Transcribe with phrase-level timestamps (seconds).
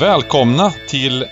[0.00, 1.24] Välkomna till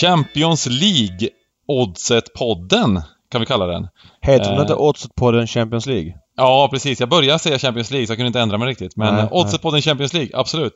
[0.00, 1.28] Champions League
[1.68, 3.88] Oddset-podden, kan vi kalla den.
[4.22, 4.60] Heter den Eh.
[4.60, 6.14] inte Oddset-podden Champions League?
[6.36, 7.00] Ja, precis.
[7.00, 8.96] Jag började säga Champions League så jag kunde inte ändra mig riktigt.
[8.96, 10.74] Men Nej, eh, Oddset-podden Champions League, absolut.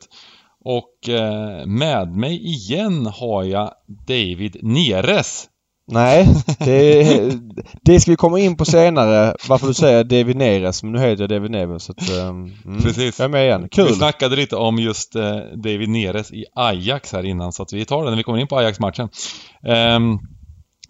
[0.65, 3.71] Och eh, med mig igen har jag
[4.07, 5.45] David Neres.
[5.87, 6.27] Nej,
[6.59, 7.39] det,
[7.81, 11.23] det ska vi komma in på senare varför du säger David Neres men nu heter
[11.23, 13.19] jag David Neves så att, um, mm, Precis.
[13.19, 13.61] Jag är med igen.
[13.61, 13.95] Vi Kul!
[13.95, 18.03] snackade lite om just eh, David Neres i Ajax här innan så att vi tar
[18.03, 19.09] det när vi kommer in på Ajax-matchen.
[19.67, 20.19] Ehm,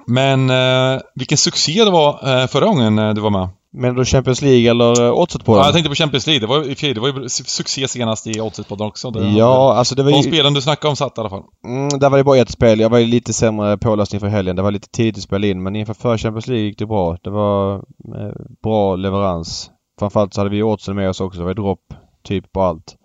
[0.07, 3.49] men eh, vilken succé det var eh, förra gången eh, du var med.
[3.75, 5.57] Men då Champions League eller uh, Oddset-podden?
[5.59, 6.39] Ja, jag tänkte på Champions League.
[6.39, 9.11] Det var, ju- det var ju su- succé senast i Oddset-podden också.
[9.11, 10.23] Det, Ja, alltså det var De ju...
[10.23, 11.43] spelen du snackade om satt i alla fall.
[11.67, 12.79] Mm, där var det bara ett spel.
[12.79, 14.55] Jag var ju lite sämre påläst inför helgen.
[14.55, 17.17] Det var lite tidigt att spela in men inför för Champions League gick det bra.
[17.23, 18.33] Det var eh,
[18.63, 19.69] bra leverans.
[19.99, 21.39] Framförallt så hade vi oddsen med oss också.
[21.39, 22.95] Det var dropp typ på allt.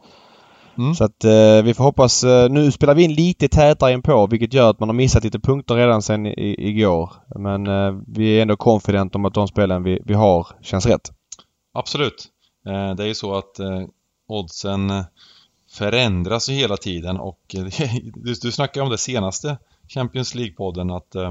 [0.79, 0.95] Mm.
[0.95, 2.25] Så att eh, vi får hoppas...
[2.25, 5.25] Eh, nu spelar vi in lite tätare in på vilket gör att man har missat
[5.25, 7.13] lite punkter redan sen i, igår.
[7.39, 11.13] Men eh, vi är ändå confident om att de spelen vi, vi har känns rätt.
[11.73, 12.29] Absolut.
[12.67, 13.83] Eh, det är ju så att eh,
[14.29, 15.05] oddsen
[15.71, 17.41] förändras ju hela tiden och
[18.15, 21.31] du, du snackade om det senaste Champions League-podden att eh,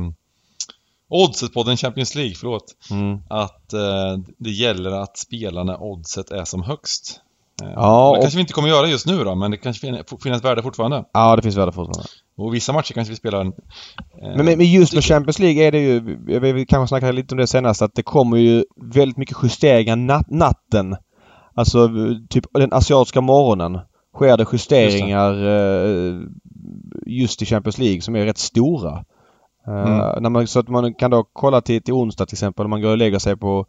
[1.10, 2.76] Oddset-podden Champions League, förlåt.
[2.92, 3.20] Mm.
[3.30, 7.22] Att eh, det gäller att spela när oddset är som högst.
[7.64, 9.88] Eh, Ja, det och- kanske vi inte kommer göra just nu då, men det kanske
[9.88, 11.04] fin- finns värde fortfarande.
[11.14, 12.10] Ja, det finns värde fortfarande.
[12.38, 13.46] Och vissa matcher kanske vi spelar...
[13.46, 13.52] Eh,
[14.36, 16.00] Men, men just med Champions League är det ju,
[16.40, 18.64] vet, vi kanske snackade lite om det senast, att det kommer ju
[18.94, 20.96] väldigt mycket justeringar nat natten.
[21.56, 21.90] Alltså
[22.30, 23.80] typ den asiatiska morgonen
[24.16, 26.16] sker det justeringar eh,
[27.06, 28.92] just i Champions League som är rätt stora.
[29.68, 30.24] Eh, Mm.
[30.24, 32.66] när man, så att man kan då kolla till, till onsdag till exempel.
[32.66, 33.66] Om man går och lägger sig på,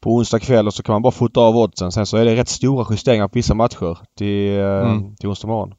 [0.00, 1.92] på onsdag kväll och så kan man bara fota av oddsen.
[1.92, 5.16] Sen så är det rätt stora justeringar på vissa matcher till, eh, Mm.
[5.16, 5.74] till onsdag morgon.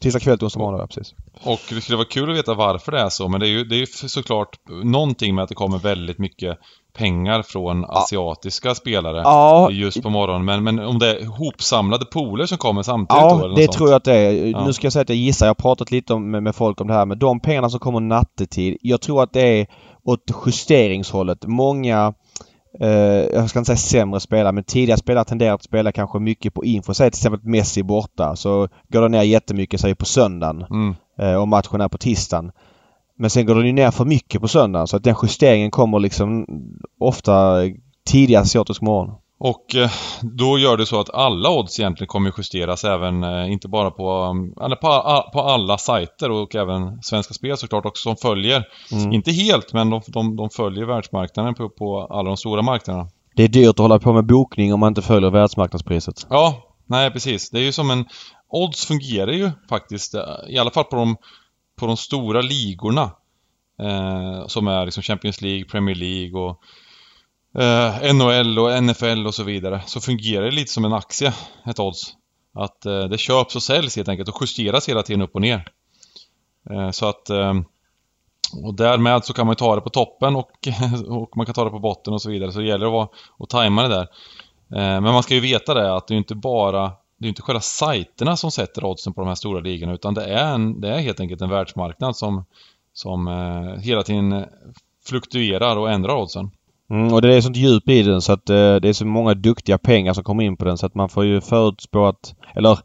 [0.00, 1.14] Tisdag kväll till onsdag morgon, ja precis.
[1.44, 3.64] Och det skulle vara kul att veta varför det är så, men det är ju,
[3.64, 4.48] det är ju såklart
[4.84, 6.58] någonting med att det kommer väldigt mycket
[6.96, 10.44] pengar från asiatiska spelare Ja, just på morgonen.
[10.44, 13.64] Men, men om det är hopsamlade pooler som kommer samtidigt då, Ja, eller något det
[13.64, 13.76] sånt?
[13.76, 14.46] tror jag att det är.
[14.46, 14.66] Ja.
[14.66, 15.46] Nu ska jag säga att jag gissar.
[15.46, 17.06] Jag har pratat lite om, med, med folk om det här.
[17.06, 18.76] Men de pengarna som kommer nattetid.
[18.80, 19.66] Jag tror att det är
[20.04, 21.46] åt justeringshållet.
[21.46, 22.14] Många,
[23.32, 26.64] jag ska inte säga sämre spelare, men tidiga spelare tenderar att spela kanske mycket på
[26.64, 26.94] info.
[26.94, 28.36] Säg till exempel Messi borta.
[28.36, 30.64] Så går det ner jättemycket, säg på söndagen.
[30.70, 30.94] Mm.
[31.18, 32.52] Eh, och matchen är på tisdagen.
[33.18, 34.86] Men sen går den ju ner för mycket på söndagen.
[34.86, 36.46] Så att den justeringen kommer liksom
[37.00, 37.56] ofta
[38.06, 39.14] tidig asiatisk morgon.
[39.40, 39.90] Och eh,
[40.22, 44.34] då gör det så att alla odds egentligen kommer justeras även, eh, inte bara på,
[44.64, 48.64] eller på, a- på alla sajter och även Svenska Spel såklart också som följer.
[48.92, 49.12] Mm.
[49.12, 53.08] Inte helt, men de, de, de följer världsmarknaden på, på alla de stora marknaderna.
[53.34, 56.26] Det är dyrt att hålla på med bokning om man inte följer världsmarknadspriset.
[56.30, 57.50] Ja, nej precis.
[57.50, 58.04] Det är ju som en...
[58.50, 61.16] Odds fungerar ju faktiskt, eh, i alla fall på de,
[61.80, 63.10] på de stora ligorna.
[63.82, 66.60] Eh, som är liksom Champions League, Premier League och
[67.54, 69.82] eh, NHL och NFL och så vidare.
[69.86, 71.32] Så fungerar det lite som en aktie,
[71.66, 72.14] ett odds.
[72.54, 75.68] Att eh, det köps och säljs helt enkelt och justeras hela tiden upp och ner.
[76.70, 77.30] Eh, så att...
[77.30, 77.54] Eh,
[78.62, 80.50] och därmed så kan man ju ta det på toppen och,
[81.08, 82.52] och man kan ta det på botten och så vidare.
[82.52, 83.08] Så det gäller att vara
[83.38, 84.08] att tajma det där.
[84.76, 87.42] Eh, Men man ska ju veta det att det är inte bara det är inte
[87.42, 90.88] själva sajterna som sätter oddsen på de här stora ligorna utan det är, en, det
[90.88, 92.44] är helt enkelt en världsmarknad som,
[92.92, 94.44] som eh, hela tiden
[95.06, 96.50] fluktuerar och ändrar oddsen.
[96.90, 99.34] Mm, och det är sånt djup i den så att eh, det är så många
[99.34, 102.34] duktiga pengar som kommer in på den så att man får ju förutspå att...
[102.54, 102.78] Eller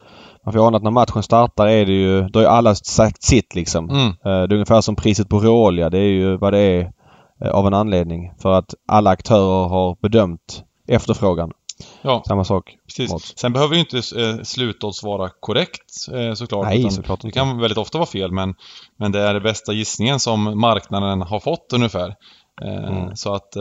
[0.46, 2.28] man får ana att när matchen startar är det ju...
[2.28, 3.90] Då är alla sagt sitt liksom.
[3.90, 4.08] Mm.
[4.08, 5.90] Eh, det är ungefär som priset på råolja.
[5.90, 6.92] Det är ju vad det är
[7.44, 8.32] eh, av en anledning.
[8.42, 11.52] För att alla aktörer har bedömt efterfrågan.
[12.02, 12.76] Ja, Samma sak.
[12.88, 13.38] precis.
[13.38, 16.66] Sen behöver ju inte eh, slutodds vara korrekt eh, såklart.
[16.66, 18.56] Nej, såklart Det kan väldigt ofta vara fel men,
[19.00, 22.16] men det är den bästa gissningen som marknaden har fått ungefär.
[22.62, 23.16] Eh, Mm.
[23.16, 23.56] Så att...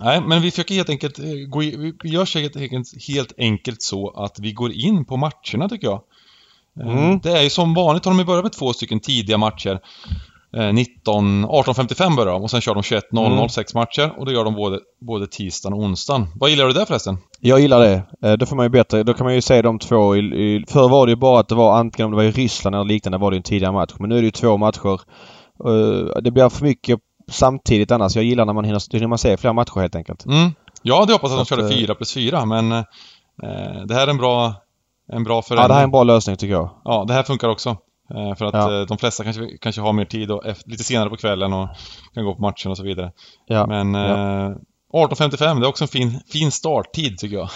[0.00, 3.82] Nej, men vi försöker helt enkelt eh, gå i, vi gör helt enkelt, helt enkelt
[3.82, 5.94] så att vi går in på matcherna tycker jag.
[5.94, 6.00] Eh,
[6.98, 7.18] Mm.
[7.22, 9.80] Det är ju som vanligt har de börjat med två stycken tidiga matcher.
[10.56, 13.48] Eh, 19, 18.55 börjar de och sen kör de 21.00 Mm.
[13.48, 16.26] sex matcher och det gör de både, både tisdagen och onsdagen.
[16.34, 17.18] Vad gillar du där förresten?
[17.40, 18.02] Jag gillar det.
[18.22, 19.02] Eh, Då får man ju bättre.
[19.02, 21.54] Då kan man ju se de två i, Förr var det ju bara att det
[21.54, 23.92] var antingen om det var i Ryssland eller liknande var det en tidigare match.
[23.98, 25.00] Men nu är det ju två matcher.
[25.66, 28.16] Eh, Det blir för mycket samtidigt annars.
[28.16, 30.26] Jag gillar när man hinner, hinner man se flera matcher helt enkelt.
[30.26, 30.50] Mm.
[30.82, 32.82] Jag hade hoppats att de körde att, eh, 4 plus 4 men eh,
[33.86, 34.54] det här är en bra,
[35.12, 35.62] en bra förändring.
[35.64, 36.70] Ja, det här är en bra lösning tycker jag.
[36.84, 37.76] Ja, det här funkar också.
[38.14, 38.80] Eh, För att Ja.
[38.80, 41.68] eh, de flesta kanske, kanske har mer tid och lite senare på kvällen och
[42.14, 43.12] kan gå på matchen och så vidare.
[43.46, 43.66] Ja.
[43.66, 44.46] Men ja.
[44.46, 44.56] eh,
[44.92, 47.48] 18.55, det är också en fin, fin starttid tycker jag.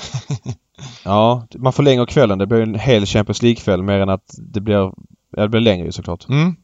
[1.04, 2.38] ja, man förlänger kvällen.
[2.38, 4.92] Det blir en hel Champions League-kväll mer än att det blir
[5.36, 6.28] det blir längre såklart.
[6.28, 6.56] Mm.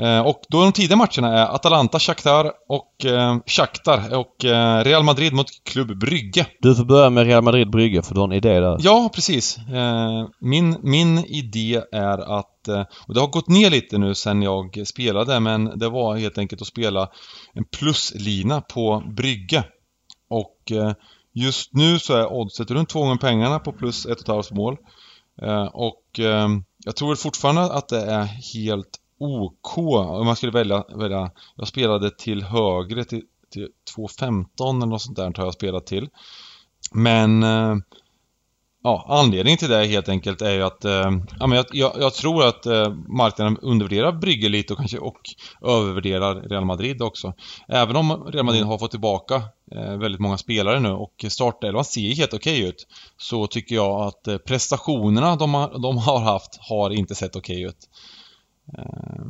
[0.00, 5.02] Eh, och då de tidiga matcherna är Atalanta, Shakhtar och eh, Shakhtar och eh, Real
[5.04, 6.46] Madrid mot Klubb Brygge.
[6.60, 8.76] Du får börja med Real Madrid Brygge för du har en idé där.
[8.80, 9.58] Ja, precis.
[9.58, 14.42] Eh, min, min idé är att, eh, och det har gått ner lite nu sen
[14.42, 17.08] jag spelade, men det var helt enkelt att spela
[17.54, 19.64] en pluslina på Brygge.
[20.30, 20.92] Och eh,
[21.34, 24.50] just nu så är oddset runt två gånger pengarna på plus ett och ett halvt
[24.50, 24.76] mål.
[25.42, 26.02] Eh, och
[26.84, 32.10] jag tror fortfarande att det är helt OK om man skulle välja, välja jag spelade
[32.10, 33.22] till högre till,
[33.52, 36.08] till 2.15 eller något sånt där har jag spelat till.
[36.92, 37.76] Men eh,
[38.82, 41.10] ja, anledningen till det helt enkelt är ju att eh,
[41.40, 45.20] ja, men jag, jag, tror att eh, marknaden undervärderar Brygge lite och kanske och
[45.62, 47.32] övervärderar Real Madrid också.
[47.68, 49.42] Även om Real Madrid har fått tillbaka
[49.98, 52.86] väldigt många spelare nu och startelvan ser helt okej ut
[53.16, 57.88] så tycker jag att prestationerna de har, de har haft har inte sett okej ut.
[58.78, 59.24] Eh,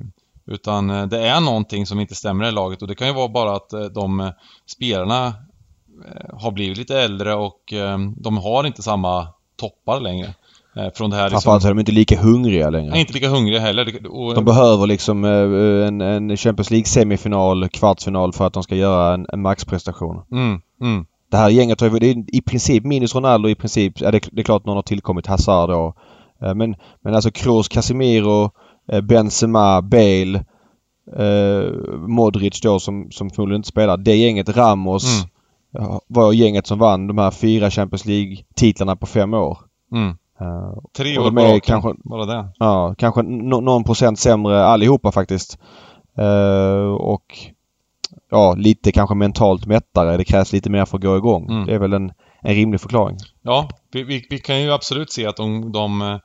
[0.46, 3.28] utan eh, det är någonting som inte stämmer i laget och det kan ju vara
[3.28, 4.32] bara att eh, de
[4.66, 5.34] spelarna
[6.32, 7.72] har blivit lite äldre och
[8.16, 10.34] de har inte samma toppar längre.
[10.94, 11.40] Från det här liksom...
[11.40, 12.90] Framförallt är de inte lika hungriga längre.
[12.90, 14.06] Nej, inte lika hungriga heller.
[14.06, 14.34] Och...
[14.34, 19.26] De behöver liksom en, en Champions League semifinal, kvartsfinal för att de ska göra en,
[19.32, 20.22] en maxprestation.
[20.32, 21.06] Mm, mm.
[21.30, 24.44] Det här gänget har ju, i princip minus Ronaldo i princip, ja, det, det är
[24.44, 25.94] klart någon har tillkommit, Hazard då.
[26.38, 28.50] Men, men alltså Kroos, Casemiro,
[29.02, 30.44] Benzema, Bale,
[31.16, 31.72] eh,
[32.08, 33.96] Modric då som, som förmodligen inte spelar.
[33.96, 35.24] Det gänget, Ramos,
[35.74, 36.00] mm.
[36.06, 39.58] var gänget som vann de här fyra Champions League-titlarna på fem år.
[39.92, 40.08] Mm.
[40.40, 42.48] Uh, Tre år bak, kanske, bara det.
[42.58, 45.58] Ja, kanske no någon procent sämre allihopa faktiskt.
[46.18, 47.38] Uh, och
[48.30, 50.16] ja, lite kanske mentalt mättare.
[50.16, 51.50] Det krävs lite mer för att gå igång.
[51.50, 51.66] Mm.
[51.66, 52.12] Det är väl en,
[52.42, 53.16] en rimlig förklaring.
[53.42, 56.20] Ja, vi, vi, vi kan ju absolut se att de, de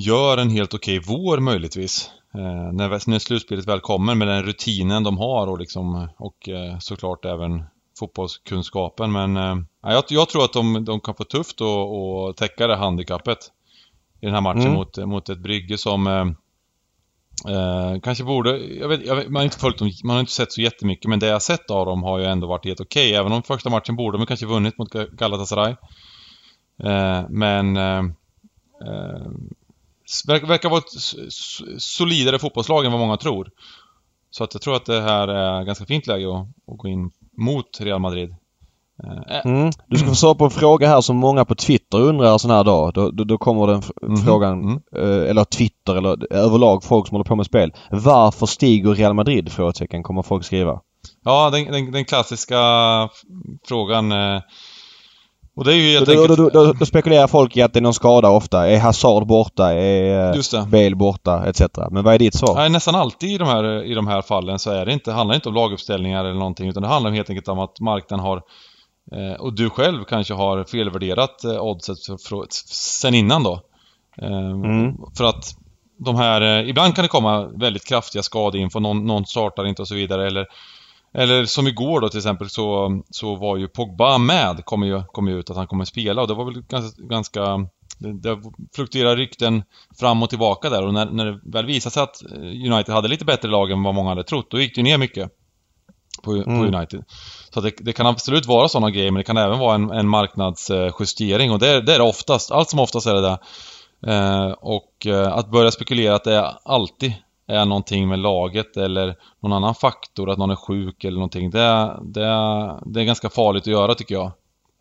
[0.00, 2.10] gör en helt okej okay vår möjligtvis.
[2.34, 6.78] Eh, när, när slutspelet väl kommer med den rutinen de har och, liksom, och eh,
[6.78, 7.64] såklart även
[7.98, 9.12] fotbollskunskapen.
[9.12, 13.38] Men eh, jag, jag, tror att de, de kan få tufft att täcka det handikappet
[14.20, 14.74] i den här matchen mm.
[14.74, 16.26] mot, mot ett Brygge som eh,
[17.54, 20.32] eh, kanske borde, jag vet, jag vet, man har inte följt dem, man har inte
[20.32, 23.08] sett så jättemycket men det jag sett av dem har ju ändå varit helt okej.
[23.08, 23.20] Okay.
[23.20, 25.74] Även om första matchen borde de kanske vunnit mot Galatasaray.
[26.84, 27.76] Eh, men
[30.26, 33.50] Ver, verkar vara ett solidare fotbollslag än vad många tror.
[34.30, 37.10] Så att jag tror att det här är ganska fint läge att, att gå in
[37.36, 38.34] mot Real Madrid.
[39.04, 39.46] Eh, eh.
[39.46, 39.70] Mm.
[39.86, 42.64] Du ska få svara på en fråga här som många på Twitter undrar sån här
[42.64, 42.92] dag.
[42.94, 44.16] Då, då, då kommer den mm.
[44.16, 44.80] frågan, mm.
[45.28, 47.72] Eller Twitter eller överlag folk som håller på med spel.
[47.90, 49.52] Varför stiger Real Madrid?
[49.52, 50.80] Frågetecken kommer folk skriva.
[51.24, 52.58] Ja, den, den, den klassiska
[53.64, 54.12] frågan
[55.56, 56.38] och det är ju helt då, enkelt...
[56.38, 58.68] Då, då, då, spekulerar folk i att det är någon skada ofta.
[58.68, 59.72] Är Hazard borta?
[59.72, 60.66] Är det.
[60.70, 61.46] Bale borta?
[61.46, 61.62] Etc.
[61.90, 62.54] Men vad är ditt svar?
[62.54, 65.32] Nej, nästan alltid i de, här, i de här fallen så är det inte, handlar
[65.32, 68.42] det inte om laguppställningar eller någonting utan det handlar helt enkelt om att marknaden har
[69.12, 71.96] eh, och du själv kanske har felvärderat eh, oddset
[72.72, 73.60] sen innan då.
[74.22, 74.96] Eh, mm.
[75.16, 75.54] För att
[75.98, 79.88] de här, eh, ibland kan det komma väldigt kraftiga skadeinfo, någon, någon startar inte och
[79.88, 80.46] så vidare eller
[81.14, 85.28] eller som igår då till exempel så, så var ju Pogba med, kom ju, kom
[85.28, 87.40] ju ut att han kommer spela och det var väl ganska, ganska
[87.98, 88.42] det, det
[88.74, 89.62] fluktuerar rykten
[90.00, 93.24] fram och tillbaka där och när, när det väl visade sig att United hade lite
[93.24, 95.30] bättre lag än vad många hade trott, då gick det ner mycket
[96.22, 96.44] på, mm.
[96.44, 97.04] på United.
[97.54, 100.08] Så det, det, kan absolut vara sådana grejer, men det kan även vara en, en
[100.08, 102.50] marknadsjustering och det, det är det oftast.
[102.50, 103.38] Allt som oftast är det det.
[104.06, 107.12] Eh, och eh, att börja spekulera att det är alltid
[107.50, 111.50] är någonting med laget eller någon annan faktor, att någon är sjuk eller någonting.
[111.50, 112.26] Det, det,
[112.86, 114.32] det är ganska farligt att göra tycker jag.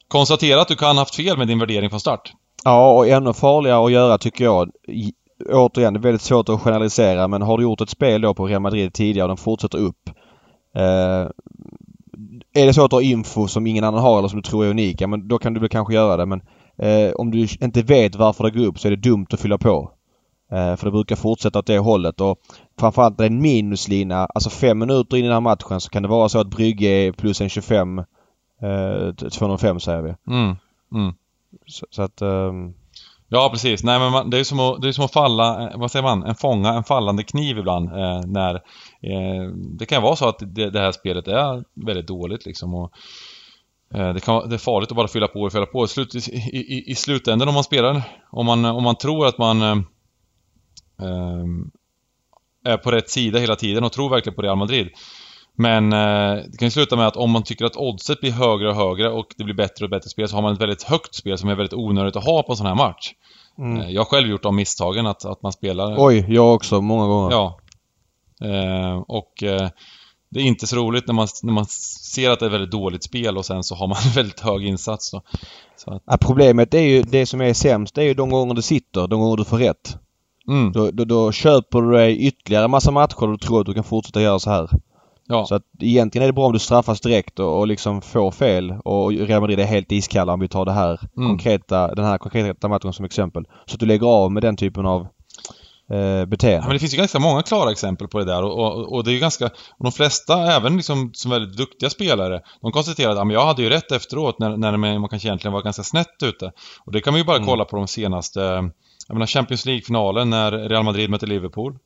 [0.08, 2.34] Konstatera att du kan ha haft fel med din värdering från start.
[2.64, 4.72] Ja, och ännu farligare att göra tycker jag.
[5.52, 8.46] Återigen, det är väldigt svårt att generalisera men har du gjort ett spel då på
[8.46, 10.10] Real Madrid tidigare och de fortsätter upp.
[10.76, 11.28] Eh,
[12.54, 14.66] är det så att du har info som ingen annan har eller som du tror
[14.66, 16.26] är unika, men då kan du väl kanske göra det.
[16.26, 16.42] Men
[16.78, 19.58] eh, om du inte vet varför det går upp så är det dumt att fylla
[19.58, 19.92] på.
[20.52, 22.40] Eh, för det brukar fortsätta åt det hållet och
[22.80, 26.30] framförallt en minuslina, alltså fem minuter in i den här matchen så kan det vara
[26.30, 28.06] så att Brygge är plus en 25 eh,
[29.32, 30.34] 205 säger vi.
[30.34, 30.56] Mm.
[30.94, 31.14] Mm.
[31.68, 32.22] Så, så, att...
[32.22, 32.74] Um...
[33.32, 35.80] Ja precis, nej men man, det är som att, det är som att falla, eh,
[35.80, 38.56] vad säger man, en fånga en fallande kniv ibland eh, när
[39.02, 42.92] eh, Det kan vara så att det, det, här spelet är väldigt dåligt liksom och
[43.94, 45.86] eh, det, kan, det är farligt att bara fylla på och fylla på.
[45.86, 48.02] I, slut, i, i, i slutändan om man spelar,
[48.32, 49.86] om man, om man tror att man
[52.66, 54.90] är på rätt sida hela tiden och tror verkligen på Real Madrid.
[55.60, 58.70] Men eh, det kan ju sluta med att om man tycker att oddset blir högre
[58.70, 61.16] och högre och det blir bättre och bättre spel så har man ett väldigt högt
[61.16, 63.12] spel som är väldigt onödigt att ha på en sån här match.
[63.58, 63.82] Mm.
[63.82, 65.96] Eh, jag har själv gjort de misstagen att, att man spelar...
[65.98, 66.82] Oj, jag också.
[66.82, 67.32] Många gånger.
[67.32, 67.60] Ja.
[68.42, 69.70] Eh, och eh,
[70.30, 72.72] det är inte så roligt när man, när man ser att det är ett väldigt
[72.72, 75.12] dåligt spel och sen så har man en väldigt hög insats.
[75.12, 75.18] Då.
[75.86, 76.04] Att...
[76.06, 79.08] Ja, problemet är ju, det som är sämst, det är ju de gånger du sitter,
[79.08, 79.98] de gånger du får rätt.
[80.48, 80.72] Mm.
[80.72, 83.84] Då, då, då, köper du dig ytterligare massa matcher och du tror att du kan
[83.84, 84.70] fortsätta göra så här.
[85.28, 85.46] Ja.
[85.46, 88.72] Så att egentligen är det bra om du straffas direkt och, och liksom får fel
[88.84, 91.30] och Real Madrid är helt iskalla om vi tar det här mm.
[91.30, 93.46] konkreta, den här konkreta matchen som exempel.
[93.66, 95.08] Så att du lägger av med den typen av
[95.92, 96.58] eh, beteende.
[96.58, 99.04] Ja, men det finns ju ganska många klara exempel på det där och, och, och
[99.04, 99.46] det är ju ganska...
[99.46, 103.46] Och de flesta, även liksom som väldigt duktiga spelare, de konstaterar att ja, men jag
[103.46, 106.52] hade ju rätt efteråt när, när man kanske egentligen var ganska snett ute.
[106.86, 107.48] Och det kan man ju bara mm.
[107.48, 108.40] kolla på de senaste...
[109.08, 111.78] Jag menar Champions League-finalen när Real Madrid mötte Liverpool.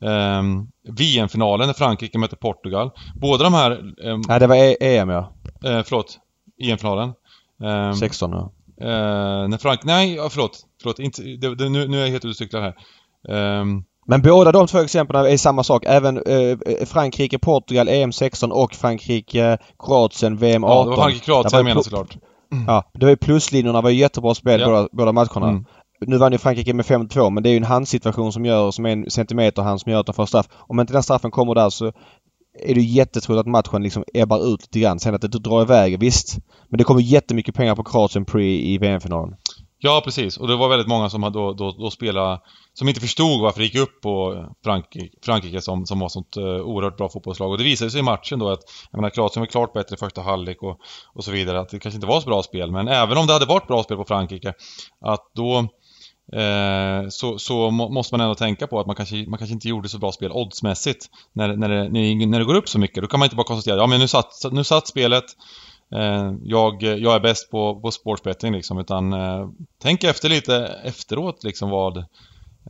[0.00, 2.90] Um, VM-finalen när Frankrike mötte Portugal.
[3.14, 3.70] Båda de här...
[4.08, 5.32] Um, Nej, det var e EM ja.
[5.66, 6.18] Uh, förlåt.
[6.62, 7.12] EM-finalen.
[7.62, 8.52] Ehm, 16 ja.
[8.82, 9.84] Uh, när Frank...
[9.84, 10.60] Nej, förlåt.
[10.82, 10.98] Förlåt.
[10.98, 12.74] Inte, det, det, nu, nu är jag helt ute här.
[13.28, 15.84] Um, men båda de två exemplen är samma sak.
[15.86, 20.76] Även eh, Frankrike, Portugal, EM 16 och Frankrike, Kroatien, VM 18.
[20.76, 22.16] Ja, det var Frankrike, Kroatien jag menar såklart.
[22.52, 22.64] Mm.
[22.68, 24.66] Ja, det var ju pluslinjerna var jättebra spel ja.
[24.66, 25.48] båda, båda matcherna.
[25.48, 25.64] Mm.
[26.06, 28.86] Nu vann ju Frankrike med 5-2 men det är ju en handsituation som gör, som
[28.86, 30.48] är en centimeter hand som gör att de får straff.
[30.52, 31.92] Om inte den straffen kommer där så
[32.62, 34.98] är det jättetroligt att matchen liksom ebbar ut lite grann.
[34.98, 36.38] Sen att det drar iväg, visst.
[36.68, 39.34] Men det kommer jättemycket pengar på Kroatien pre i VM-finalen.
[39.86, 40.36] Ja, precis.
[40.36, 42.40] Och det var väldigt många som då, då, då spelade
[42.74, 46.44] som inte förstod varför det gick upp på Frankrike, Frankrike som, som var sånt uh,
[46.44, 47.50] oerhört bra fotbollslag.
[47.50, 48.60] Och det visade sig i matchen då att,
[48.90, 50.78] jag menar Kroatien var klart bättre i första halvlek och,
[51.14, 52.70] och så vidare, att det kanske inte var så bra spel.
[52.70, 54.54] Men även om det hade varit bra spel på Frankrike,
[55.00, 55.58] att då
[56.38, 59.88] eh, så, så måste man ändå tänka på att man kanske, man kanske inte gjorde
[59.88, 61.88] så bra spel oddsmässigt när, när, det,
[62.26, 63.02] när det går upp så mycket.
[63.02, 65.24] Då kan man inte bara konstatera, ja men nu satt, nu satt spelet,
[66.42, 69.48] jag, jag är bäst på, på sportsbetting liksom, utan eh,
[69.82, 71.96] tänk efter lite efteråt liksom vad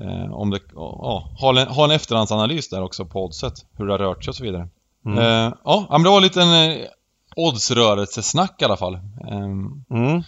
[0.00, 3.92] eh, om det, ja, ha en, ha en efterhandsanalys där också på oddset, hur det
[3.92, 4.68] har rört sig och så vidare.
[5.06, 5.18] Mm.
[5.18, 6.86] Eh, ja, men det var en liten eh,
[7.36, 8.98] oddsrörelsesnack i alla fall.
[9.90, 10.22] Mm.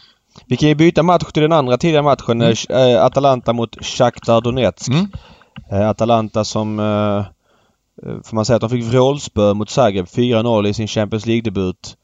[0.46, 2.56] Vi kan ju byta match till den andra tidiga matchen, mm.
[2.98, 4.88] Atalanta mot Shakhtar Donetsk.
[4.88, 5.10] Mm.
[5.70, 6.76] Atalanta som,
[8.24, 11.96] får man säga att de fick vrålspö mot Zagreb 4-0 i sin Champions League-debut.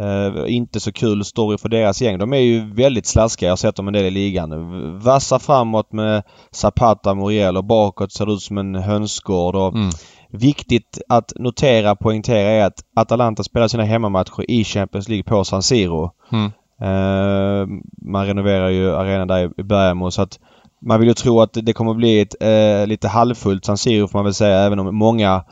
[0.00, 2.18] Uh, inte så kul story för deras gäng.
[2.18, 3.46] De är ju väldigt slaskiga.
[3.46, 4.98] Jag har sett dem en del i ligan.
[4.98, 9.56] Vassa framåt med Zapata, Muriel och bakåt ser det ut som en hönsgård.
[9.56, 9.90] Och mm.
[10.30, 15.62] Viktigt att notera, poängtera är att Atalanta spelar sina hemmamatcher i Champions League på San
[15.62, 16.10] Siro.
[16.32, 16.52] Mm.
[16.82, 17.68] Uh,
[18.02, 20.38] man renoverar ju arenan där i Bergamo så att
[20.86, 24.18] man vill ju tro att det kommer bli ett uh, lite halvfullt San Siro får
[24.18, 25.44] man väl säga även om många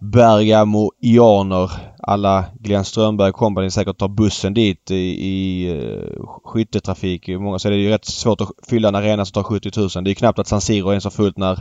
[0.00, 1.70] Bergamoianer
[2.02, 4.94] alla Glenn Strömberg Company säkert tar bussen dit i,
[5.26, 7.28] i eh, skyttetrafik.
[7.28, 9.88] Många, så är det ju rätt svårt att fylla en arena som tar 70 000.
[9.88, 11.58] Det är ju knappt att San Siro är har fullt när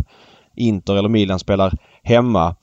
[0.55, 2.55] Inter eller Milan spelar hemma.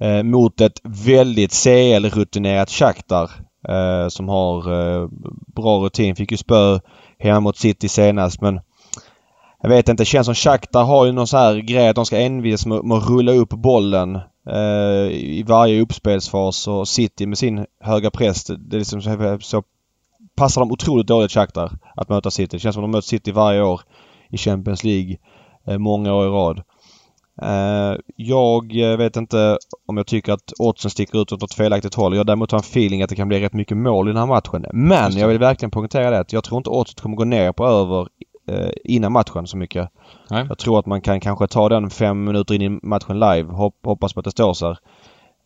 [0.00, 3.30] Eh, mot ett väldigt CL-rutinerat Shakhtar
[3.68, 5.08] eh, som har eh,
[5.56, 6.16] bra rutin.
[6.16, 6.78] Fick ju spö
[7.18, 8.60] hemma mot City senast men
[9.62, 12.06] jag vet inte, det känns som Shakhtar har ju någon så här grej att de
[12.06, 17.38] ska envisas med, med att rulla upp bollen eh, i varje uppspelsfas och City med
[17.38, 18.44] sin höga press.
[18.44, 19.62] Det är liksom så, så
[20.36, 22.56] passar de otroligt dåligt Shakhtar att möta City.
[22.56, 23.80] Det känns som att de möter City varje år
[24.30, 25.16] i Champions League
[25.66, 26.62] eh, många år i rad.
[27.42, 31.94] Uh, jag eh, vet inte om jag tycker att oddsen sticker ut åt ett felaktigt
[31.94, 32.16] håll.
[32.16, 34.26] Jag däremot har en feeling att det kan bli rätt mycket mål i den här
[34.26, 34.66] matchen.
[34.72, 37.66] Men jag vill verkligen poängtera det att jag tror inte oddset kommer gå ner på
[37.66, 38.08] över
[38.48, 39.88] uh, innan matchen så mycket.
[40.30, 40.46] Nej.
[40.48, 43.52] Jag tror att man kan kanske ta den fem minuter in i matchen live.
[43.52, 44.78] Hopp, hoppas på att det står här.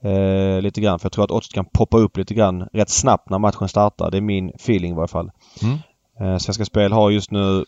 [0.04, 0.99] Eh, lite grann.
[0.99, 4.11] För jag tror att oddset kan poppa upp lite grann rätt snabbt när matchen startar.
[4.11, 5.30] Det är min feeling i varje fall.
[5.62, 5.78] Mm.
[6.21, 7.64] Eh, Svenska Spel har just nu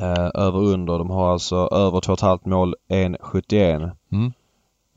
[0.00, 0.98] eh, över under.
[0.98, 3.90] De har alltså över 2,5 mål 1,71.
[4.12, 4.32] Mm.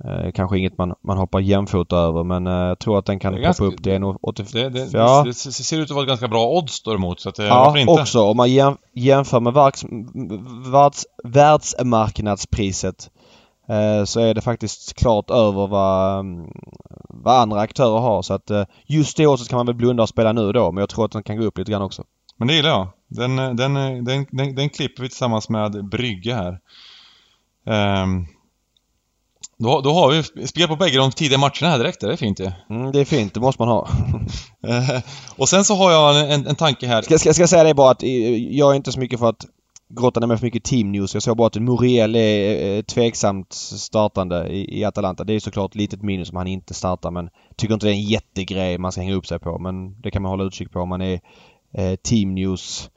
[0.05, 3.33] Eh, kanske inget man, man hoppar jämfota över men eh, jag tror att den kan
[3.33, 4.53] poppa ganska, upp till 1,85.
[4.53, 5.23] Det, det, ja.
[5.23, 7.79] det, ser ut att vara ett ganska bra odds däremot så att, eh, ja, varför
[7.79, 7.93] inte?
[7.93, 8.21] också.
[8.21, 9.85] Om man jäm, jämför med världs,
[10.71, 13.09] världs, världsmarknadspriset
[13.69, 16.25] eh, så är det faktiskt klart över vad,
[17.09, 20.09] vad andra aktörer har så att eh, just det oddset kan man väl blunda och
[20.09, 22.03] spela nu då men jag tror att den kan gå upp lite grann också.
[22.37, 22.87] Men det gillar jag.
[23.07, 26.59] Den, den, den, den, den klipper vi tillsammans med Brygge här.
[28.03, 28.27] Um,
[29.61, 32.39] då, då har vi spel på bägge de tidiga matcherna här direkt, det är fint
[32.39, 32.51] ju.
[32.69, 33.87] Mm, det är fint, det måste man ha.
[35.37, 37.01] och sen så har jag en, en tanke här.
[37.01, 38.03] Ska, ska, ska jag säga det bara att
[38.49, 39.45] jag är inte så mycket för att
[39.99, 41.13] grotta ner mig för mycket team news.
[41.13, 45.23] Jag såg bara att Muriel är tveksamt startande i, i Atalanta.
[45.23, 47.95] Det är såklart ett litet minus om han inte startar men tycker inte det är
[47.95, 49.59] en jättegrej man ska hänga upp sig på.
[49.59, 51.19] Men det kan man hålla utkik på om man är
[51.73, 52.89] eh, team news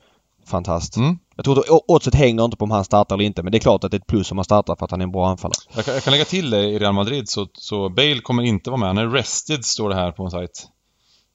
[0.47, 0.97] fantast.
[0.97, 1.19] Mm.
[1.37, 3.61] Jag tror att oddset hänger inte på om han startar eller inte men det är
[3.61, 5.29] klart att det är ett plus om han startar för att han är en bra
[5.29, 5.59] anfallare.
[5.75, 8.71] Jag kan, jag kan lägga till det i Real Madrid så, så Bale kommer inte
[8.71, 8.89] vara med.
[8.89, 10.69] Han är rested står det här på en sajt.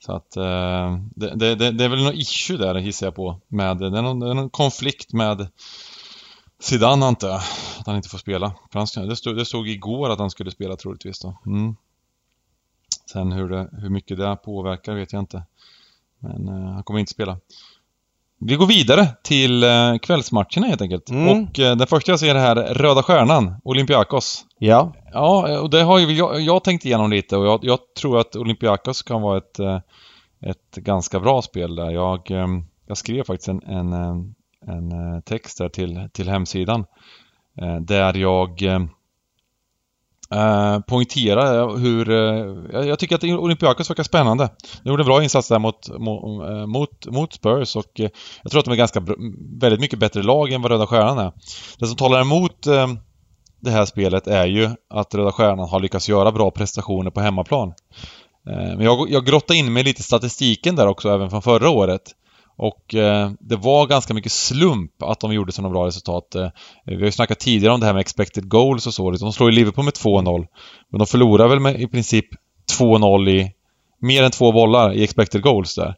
[0.05, 3.41] Så att eh, det, det, det, är väl något issue där gissar jag på.
[3.47, 5.47] Med, det, är någon, det är någon konflikt med
[6.59, 7.41] Zidane antar jag.
[7.79, 8.53] Att han inte får spela.
[8.95, 11.37] Det, stod, det stod igår att han skulle spela troligtvis då.
[11.45, 11.75] Mm.
[13.11, 15.43] Sen hur, det, hur mycket det påverkar vet jag inte.
[16.19, 17.37] Men eh, han kommer inte spela.
[18.41, 21.09] Vi går vidare till eh, kvällsmatcherna helt enkelt.
[21.09, 21.27] Mm.
[21.27, 24.45] Och eh, den första jag ser här, Röda Stjärnan, Olympiakos.
[24.59, 24.93] Ja.
[25.13, 28.35] Ja, och det har ju jag, jag tänkt igenom lite och jag, jag, tror att
[28.35, 29.79] Olympiakos kan vara ett, eh,
[30.41, 31.91] ett ganska bra spel där.
[31.91, 32.47] Jag, eh,
[32.87, 34.15] jag skrev faktiskt en, en, eh,
[34.67, 36.85] en text där till, till hemsidan
[37.81, 38.63] där jag
[40.33, 42.09] eh, poängtera eh, hur...
[42.09, 44.49] Eh, jag tycker att Olympiakos verkar spännande.
[44.83, 48.09] De gjorde en bra insats där mot, eh, mot, mot Spurs och eh,
[48.43, 49.03] jag tror att de är ganska
[49.61, 51.31] väldigt mycket bättre lag än vad Röda Stjärnan är.
[51.79, 52.87] Det som talar emot eh,
[53.59, 57.73] det här spelet är ju att Röda Stjärnan har lyckats göra bra prestationer på hemmaplan.
[58.49, 61.69] Eh, men jag, jag grottade in mig lite i statistiken där också, även från förra
[61.69, 62.01] året.
[62.59, 66.35] Och eh, det var ganska mycket slump att de gjorde sådana bra resultat.
[66.35, 66.49] Eh,
[66.85, 69.11] vi har ju snackat tidigare om det här med expected goals och så.
[69.11, 70.47] De slår ju Liverpool med 2-0.
[70.89, 72.25] Men de förlorar väl med i princip
[72.79, 73.51] 2-0 i
[74.01, 75.95] mer än två bollar i expected goals där.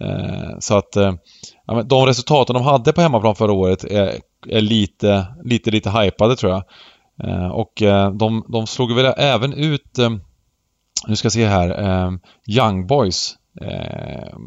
[0.00, 1.14] Eh, så att eh,
[1.84, 6.52] de resultaten de hade på hemmaplan förra året är, är lite, lite, lite hypade tror
[6.52, 6.62] jag.
[7.28, 10.10] Eh, och eh, de, de slog väl även ut, eh,
[11.08, 12.10] nu ska jag se här, eh,
[12.48, 14.38] Young Boys Eh,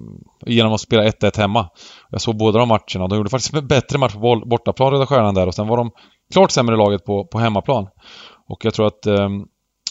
[0.46, 1.70] genom att spela 1-1 hemma.
[2.10, 3.08] Jag såg båda de matcherna.
[3.08, 5.92] De gjorde faktiskt en bättre match på bortaplan, Röda Stjärnan där och sen var de
[6.34, 7.88] klart sämre laget på, på hemmaplan.
[8.48, 9.46] Och jag tror att ehm,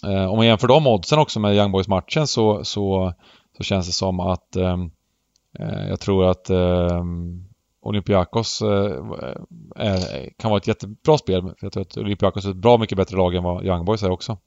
[0.07, 3.13] eh, om man jämför de oddsen också med Young Boys-matchen så, så,
[3.57, 4.91] så känns det som att ehm,
[5.59, 7.45] eh, jag tror att ehm,
[7.83, 8.93] Olympiakos eh,
[9.79, 11.43] eh kan vara ett jättebra spel.
[11.43, 14.03] För jag tror att Olympiakos är ett bra mycket bättre lag än vad Young Boys
[14.03, 14.39] är också.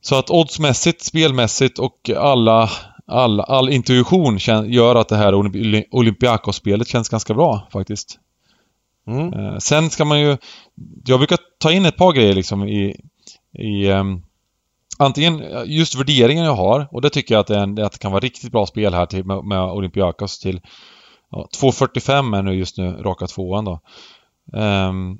[0.00, 2.70] Så att oddsmässigt, spelmässigt och alla
[3.06, 5.34] all, all intuition gör att det här
[5.90, 8.18] Olympiakos-spelet känns ganska bra faktiskt.
[9.06, 9.32] Mm.
[9.32, 10.36] Eh, sen ska man ju...
[11.04, 13.00] Jag brukar ta in ett par grejer liksom i...
[13.52, 14.22] i um,
[14.98, 18.12] antingen just värderingen jag har och det tycker jag att det, en, att det kan
[18.12, 20.60] vara riktigt bra spel här till, med, med Olympiakos till
[21.30, 23.80] ja, 2.45 är nu just nu raka tvåan då.
[24.52, 25.18] Um,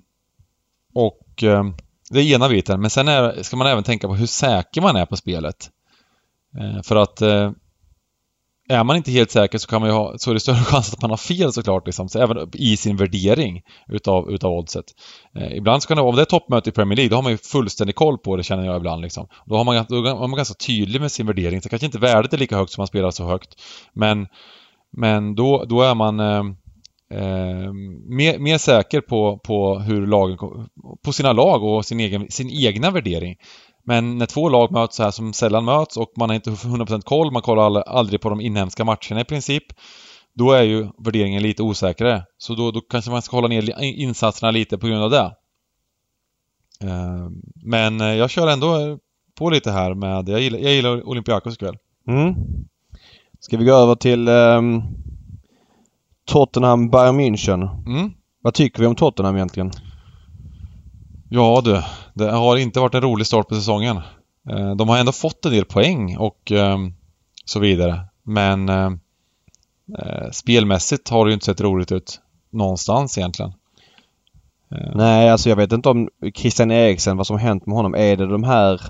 [0.95, 1.77] och um,
[2.11, 4.97] det är ena biten, men sen är, ska man även tänka på hur säker man
[4.97, 5.71] är på spelet.
[6.61, 7.51] Uh, för att uh,
[8.69, 10.93] är man inte helt säker så kan man ju ha, så är det större chans
[10.93, 14.85] att man har fel såklart, liksom, så även i sin värdering utav, utav oddset.
[15.39, 17.33] Eh, ibland så kan det, om det är toppmöte i Premier League, då har man
[17.33, 19.29] ju fullständig koll på det känner jag ibland liksom.
[19.47, 22.33] Då har man, då är man ganska tydlig med sin värdering, så kanske inte värdet
[22.33, 23.61] är lika högt som man spelar så högt.
[23.93, 24.27] Men,
[24.93, 26.45] men då, då är man eh,
[27.11, 27.73] eh,
[28.09, 30.39] mer, mer säker på, på hur lagen,
[31.05, 33.37] på sina lag och sin, egen, sin egna värdering.
[33.85, 37.03] Men när två lag möts så här som sällan möts och man har inte 100%
[37.03, 39.65] koll, man kollar aldrig på de inhemska matcherna i princip.
[40.35, 42.25] Då är ju värderingen lite osäkrare.
[42.39, 45.37] Så då, då kanske man ska hålla ner insatserna lite på grund av det.
[46.81, 48.99] Eh, men eh, jag kör ändå
[49.35, 51.77] på lite här med, jag gillar, jag gillar Olympiakos ikväll.
[52.09, 52.35] Mm.
[53.41, 54.83] Ska vi gå över till um,
[56.27, 57.69] Tottenham Bayern München.
[57.87, 58.11] Mm.
[58.43, 59.71] Vad tycker vi om Tottenham egentligen?
[61.31, 61.83] Ja du,
[62.15, 63.97] det har inte varit en rolig start på säsongen.
[64.51, 66.93] Eh, de har ändå fått en del poäng och ehm,
[67.45, 68.01] så vidare.
[68.23, 68.91] Men eh,
[69.99, 73.53] eh, spelmässigt har det ju inte sett roligt ut någonstans egentligen.
[74.95, 77.95] Nej, alltså jag vet inte om Christian Eriksen, vad som hänt med honom.
[77.95, 78.81] Är det de här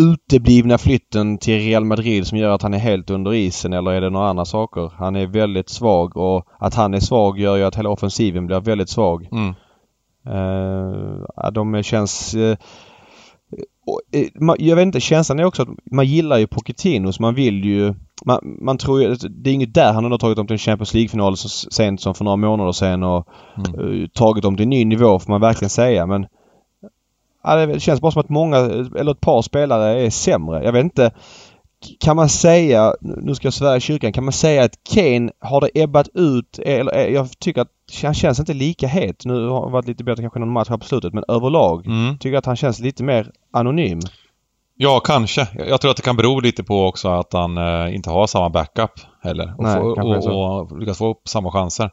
[0.00, 4.00] uteblivna flytten till Real Madrid som gör att han är helt under isen eller är
[4.00, 4.92] det några andra saker?
[4.96, 8.60] Han är väldigt svag och att han är svag gör ju att hela offensiven blir
[8.60, 9.28] väldigt svag.
[9.32, 9.54] Mm.
[10.26, 12.34] Uh, de känns...
[12.34, 12.56] Uh,
[14.58, 17.94] jag vet inte, känslan är också att man gillar ju Pochettino så man vill ju...
[18.24, 19.14] Man, man tror ju...
[19.14, 22.14] Det är inget där han har tagit dem till en Champions League-final så sent som
[22.14, 23.80] för några månader sedan och mm.
[23.80, 26.26] uh, tagit dem till en ny nivå får man verkligen säga men...
[27.42, 30.64] Ja, det känns bara som att många, eller ett par spelare är sämre.
[30.64, 31.10] Jag vet inte
[32.00, 35.60] kan man säga, nu ska jag svära i kyrkan, kan man säga att Kane har
[35.60, 36.58] det ebbat ut?
[36.58, 37.68] Eller, eh, jag tycker att
[38.02, 39.24] han känns inte lika het.
[39.24, 42.18] Nu har det varit lite bättre kanske någon match här på slutet men överlag mm.
[42.18, 44.00] tycker jag att han känns lite mer anonym.
[44.76, 45.48] Ja, kanske.
[45.68, 48.50] Jag tror att det kan bero lite på också att han eh, inte har samma
[48.50, 48.90] backup
[49.22, 49.54] heller.
[49.58, 51.90] Och, Nej, få, och, och lyckas få upp samma chanser.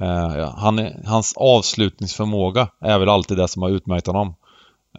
[0.00, 4.34] Eh, ja, han, hans avslutningsförmåga är väl alltid det som har utmärkt honom.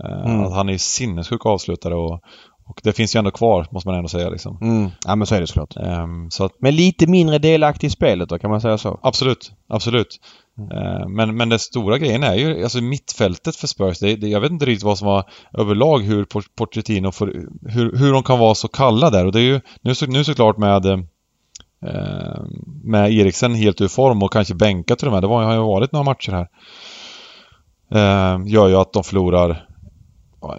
[0.04, 0.44] Eh, mm.
[0.44, 2.22] Att han är sinnessjuk avslutare och,
[2.70, 4.58] Och det finns ju ändå kvar, måste man ändå säga liksom.
[4.62, 4.92] Mm.
[5.06, 5.78] Ja men så är det såklart.
[5.78, 9.00] Um, så att, men lite mindre delaktig i spelet då, kan man säga så?
[9.04, 10.20] Absolut, absolut.
[10.58, 10.72] Mm.
[10.78, 14.42] Uh, men, men den stora grejen är ju, alltså mittfältet för Spurs, det, det, jag
[14.42, 16.26] vet inte riktigt vad som var överlag hur
[16.56, 17.28] Pochettino får,
[17.70, 20.24] hur, hur de kan vara så kalla där och det är ju nu, så, nu
[20.24, 21.00] såklart med uh,
[22.84, 25.24] med Eriksen helt ur form och kanske bänkat till och med.
[25.24, 26.48] Det var, har ju varit några matcher här.
[27.96, 29.68] Uh, gör ju att de förlorar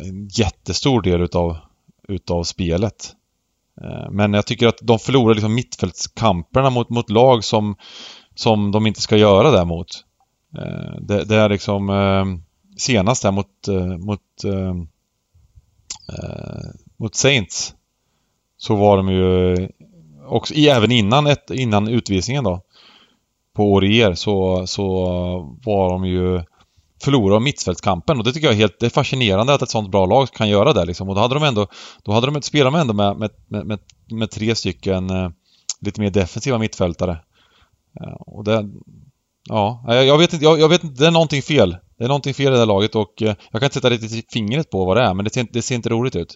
[0.01, 1.57] en jättestor del utav
[2.09, 3.13] utav spelet.
[3.81, 7.77] Eh, men jag tycker att de förlorar liksom mittfältskamperna mot, mot lag som,
[8.35, 10.05] som de inte ska göra däremot.
[10.59, 12.25] Eh, det, det är liksom eh,
[12.77, 13.69] senast där mot,
[13.99, 14.21] mot,
[16.97, 17.75] mot Saints
[18.57, 19.69] så var de ju
[20.27, 22.63] också, även innan, ett, innan utvisningen då
[23.55, 25.05] på Orier så, så
[25.65, 26.43] var de ju
[27.03, 30.07] förlora mittfältskampen och det tycker jag är helt det är fascinerande att ett sånt bra
[30.07, 31.09] lag kan göra det liksom.
[31.09, 31.67] Och då hade de ändå,
[32.03, 33.31] då hade de, spelat med ändå med, med,
[33.67, 33.79] med,
[34.11, 35.31] med tre stycken eh,
[35.81, 37.19] lite mer defensiva mittfältare.
[38.01, 38.69] Eh, och det,
[39.49, 41.77] ja, jag, jag vet inte, jag, jag, vet inte, det är någonting fel.
[41.99, 44.33] Det är någonting fel i det här laget och eh, jag kan inte sätta riktigt
[44.33, 46.35] fingret på vad det är, men det ser, det ser inte roligt ut.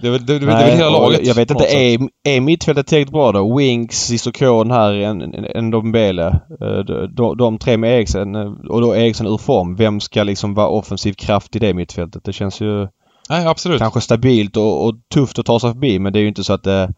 [0.00, 1.26] Det är väl, hela laget.
[1.26, 3.56] Jag vet inte, är, är mittfältet tillräckligt bra då?
[3.56, 6.26] Winks, Sissokon här, en, en Dombele.
[6.60, 6.78] Eh,
[7.16, 9.76] de, de tre med Eriksen eh, och då Eriksen ur form.
[9.76, 12.24] Vem ska liksom vara offensiv kraft i det mittfältet?
[12.24, 12.88] Det känns ju...
[13.28, 13.78] Nej, absolut.
[13.78, 16.52] Kanske stabilt och, och tufft att ta sig förbi men det är ju inte så
[16.52, 16.94] att det...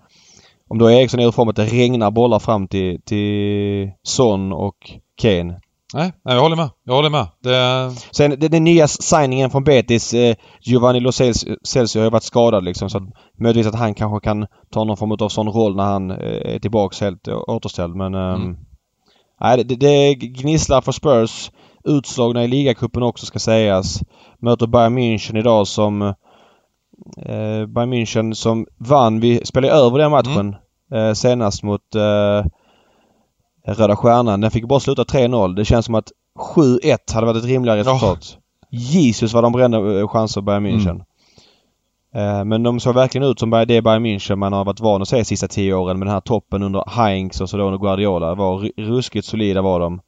[0.68, 4.76] Om då Eriksson är ur form att det regnar bollar fram till, till Son och
[5.22, 5.60] Kane.
[5.94, 6.70] Nej, nej, jag håller med.
[6.84, 7.26] Jag håller med.
[7.42, 7.90] Det...
[8.10, 12.90] Sen den nya signingen från Betis, eh, Giovanni Lo Celso har ju varit skadad liksom
[12.90, 13.04] så att
[13.38, 16.58] möjligtvis att han kanske kan ta någon form av sån roll när han eh, är
[16.58, 18.14] tillbaks helt återställd men...
[18.14, 18.56] Eh, mm.
[19.40, 21.50] Nej, det, det gnisslar för Spurs.
[21.84, 24.00] Utslagna i ligacupen också ska sägas.
[24.38, 26.02] Möter Bayern München idag som...
[27.16, 29.20] Eh, Bayern München som vann.
[29.20, 30.56] Vi spelade över den matchen
[30.90, 31.08] mm.
[31.08, 32.44] eh, senast mot eh,
[33.64, 34.40] Röda Stjärnan.
[34.40, 35.54] Den fick bara sluta 3-0.
[35.54, 36.12] Det känns som att
[36.56, 38.36] 7-1 hade varit ett rimligare resultat.
[38.36, 38.38] Oh.
[38.70, 41.04] Jesus vad de brände eh, chanser Bayern München.
[42.14, 42.48] Mm.
[42.48, 45.16] Men de såg verkligen ut som det Bayern München man har varit van att se
[45.16, 48.28] de sista tio åren med den här toppen under Heinz och så då under Guardiola.
[48.28, 50.00] Det var ruskigt solida var de.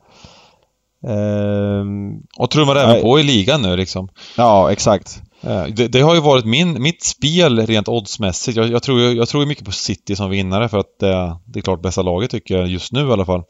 [1.06, 4.08] Ehm, och trummar även på i ligan nu liksom.
[4.36, 5.22] Ja, exakt.
[5.46, 8.57] Eh, det, det, har ju varit min, mitt spel rent oddsmässigt.
[8.57, 11.62] Jag, jag, tror, jag tror mycket på City som vinnare för att det, det är
[11.62, 13.42] klart bästa laget tycker jag just nu i alla fall.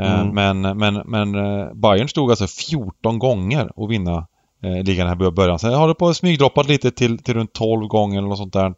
[0.00, 0.34] Eh, mm.
[0.34, 4.26] Men, men, men eh, Bayern stod alltså 14 gånger att vinna
[4.62, 5.58] eh, ligan här i början.
[5.58, 8.74] Sen har det på smygdroppat lite till, till runt 12 gånger eller något sånt där.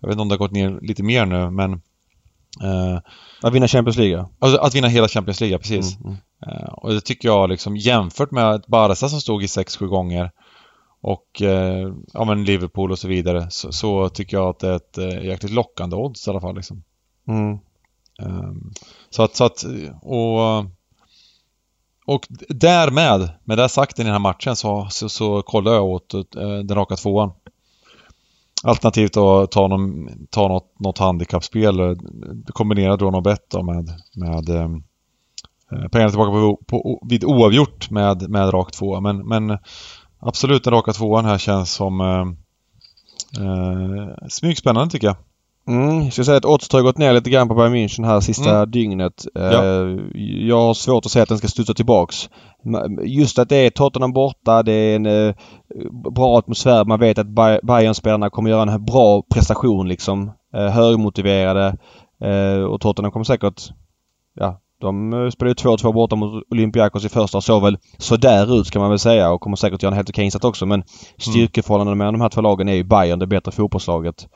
[0.00, 1.72] Jag vet inte om det har gått ner lite mer nu men...
[2.62, 2.98] Eh,
[3.42, 4.26] att vinna Champions League?
[4.38, 5.96] Alltså, att vinna hela Champions League, precis.
[5.96, 6.18] Mm, mm.
[6.46, 10.30] Eh, och det tycker jag liksom jämfört med Barca som stod i 6-7 gånger
[11.04, 14.76] och eh, ja, men Liverpool och så vidare så, så, tycker jag att det är
[14.76, 16.56] ett eh, jäkligt lockande odds i alla fall.
[16.56, 16.82] Liksom.
[17.28, 17.58] Mm.
[18.22, 18.72] Um,
[19.10, 19.64] så att, så att
[20.02, 20.64] och,
[22.06, 26.14] och därmed, med det sagt i den här matchen så, så, så kollar jag åt
[26.14, 26.22] eh,
[26.64, 27.32] den raka tvåan.
[28.62, 31.96] Alternativt att ta, någon, ta något, något handikappspel,
[32.46, 38.54] kombinera då något bett med, med eh, pengarna tillbaka på, på, vid oavgjort med, med
[38.54, 39.00] rak tvåa.
[39.00, 39.58] Men, men
[40.24, 42.26] absolut den raka tvåan här känns som eh,
[43.44, 45.16] eh, smygspännande tycker jag.
[45.68, 48.20] Mm, jag ska säga att oddset har gått ner lite grann på Bayern München här
[48.20, 48.70] sista mm.
[48.70, 49.26] dygnet.
[49.34, 49.64] Ja.
[49.64, 49.98] Eh,
[50.48, 52.30] jag har svårt att säga att den ska studsa tillbaks.
[53.02, 55.34] Just att det är Tottenham borta, det är en eh,
[56.14, 56.84] bra atmosfär.
[56.84, 57.26] Man vet att
[57.62, 60.32] Bayern-spelarna kommer göra en bra prestation liksom.
[60.52, 61.76] Högmotiverade.
[62.68, 63.70] Och Tottenham kommer säkert
[64.34, 68.66] ja, de eh, spelade 2-2 borta mot Olympiakos i första och såg väl sådär ut
[68.66, 70.82] ska man väl säga och kommer säkert göra en helt okej insats också men
[71.18, 74.28] styrkeförhållandena mellan de här två lagen är ju Bayern det bättre fotbollslaget.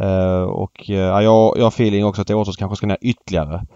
[0.00, 1.22] Uh, och uh, jag,
[1.58, 3.66] jag har feeling också att det kanske ska ner ytterligare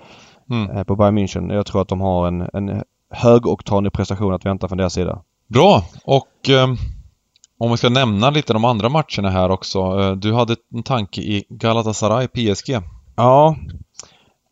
[0.51, 0.77] mm.
[0.77, 1.55] uh, på Bayern München.
[1.55, 5.23] Jag tror att de har en, en högoktanig prestation att vänta från deras sida.
[5.49, 5.83] Bra!
[6.05, 6.51] Och
[7.59, 10.15] om vi ska nämna lite de andra matcherna här också.
[10.15, 12.81] Du hade en tanke i Galatasaray PSG.
[13.17, 13.57] Ja,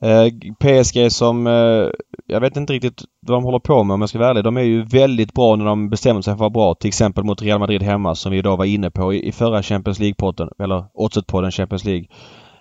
[0.02, 0.26] Eh,
[0.58, 1.90] PSG som, eh,
[2.26, 4.44] jag vet inte riktigt vad de håller på med om jag ska vara ärlig.
[4.44, 6.74] De är ju väldigt bra när de bestämmer sig för att vara bra.
[6.74, 10.00] Till exempel mot Real Madrid hemma som vi idag var inne på i, förra Champions
[10.00, 12.06] League-podden, eller oddset-podden Champions League.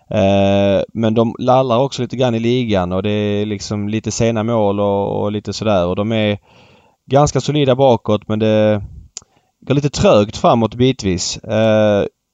[0.09, 4.43] Eh, men de lallar också lite grann i ligan och det är liksom lite sena
[4.43, 6.37] mål och, och lite sådär och de är
[7.05, 8.83] ganska solida bakåt men det
[9.61, 11.39] går lite trögt framåt bitvis.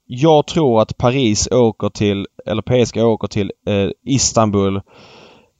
[0.08, 4.82] Jag tror att Paris åker till, eller PSG åker till eh, Istanbul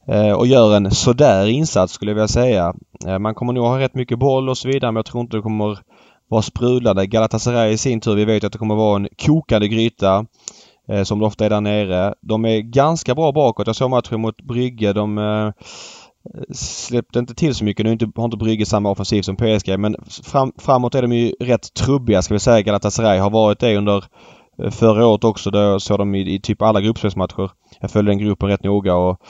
[0.07, 2.73] eh, och gör en sådär insats skulle jag vilja säga.
[3.07, 5.38] Eh, man kommer nog ha rätt mycket boll och så vidare men jag tror inte
[5.38, 5.79] det kommer
[6.27, 7.07] vara sprudlande.
[7.07, 10.25] Galatasaray i sin tur, vi vet att det kommer vara en kokande gryta.
[10.89, 12.13] Eh, som det ofta är där nere.
[12.21, 13.67] De är ganska bra bakåt.
[13.67, 14.93] Jag såg matchen mot Brygge.
[14.93, 15.51] De eh,
[16.51, 17.86] släppte inte till så mycket.
[17.86, 21.73] Nu har inte Brygge samma offensiv som PSG men fram, framåt är de ju rätt
[21.73, 22.62] trubbiga ska vi säga.
[22.62, 24.03] Galatasaray har varit det under eh,
[24.72, 25.52] förra året också.
[25.52, 27.52] Där jag såg dem i, i typ alla gruppspelsmatcher.
[27.80, 29.22] Jag följde den gruppen rätt noga och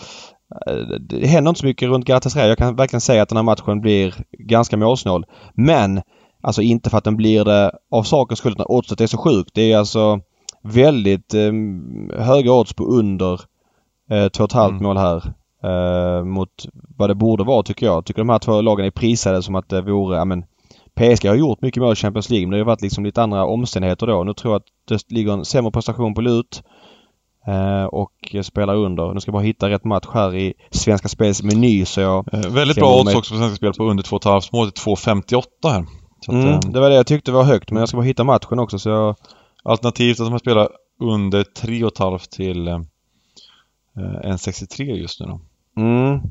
[0.67, 2.47] eh, det händer inte så mycket runt Galatasaray.
[2.47, 5.25] Jag kan verkligen säga att den här matchen blir ganska målsnål.
[5.53, 6.01] Men
[6.41, 9.51] Alltså inte för att den blir det av sakens skull utan oddset är så sjukt.
[9.53, 10.19] Det är alltså
[10.63, 11.51] väldigt eh,
[12.23, 13.33] höga odds på under
[14.09, 14.83] eh, 2,5 mm.
[14.83, 15.33] mål här.
[15.63, 16.65] Eh, mot
[16.97, 18.05] vad det borde vara tycker jag.
[18.05, 20.43] Tycker de här två lagen är prisade som att det vore, ja men
[20.97, 23.45] PSG har gjort mycket mål i Champions League men det har varit liksom lite andra
[23.45, 24.23] omständigheter då.
[24.23, 26.63] Nu tror jag att det ligger en sämre prestation på lut.
[27.47, 29.13] Eh, och spelar under.
[29.13, 32.33] Nu ska jag bara hitta rätt match här i Svenska Spels meny så jag...
[32.33, 34.67] Eh, väldigt bra odds också på Svenska Spel på under 2,5 mål.
[34.67, 35.85] 2,58 här.
[36.27, 38.23] Att, mm, eh, det var det jag tyckte var högt men jag ska bara hitta
[38.23, 39.15] matchen också så jag...
[39.63, 42.79] Alternativt att de spelar under 3,5 till eh,
[43.97, 45.39] 1,63 just nu då.
[45.81, 46.21] Mm.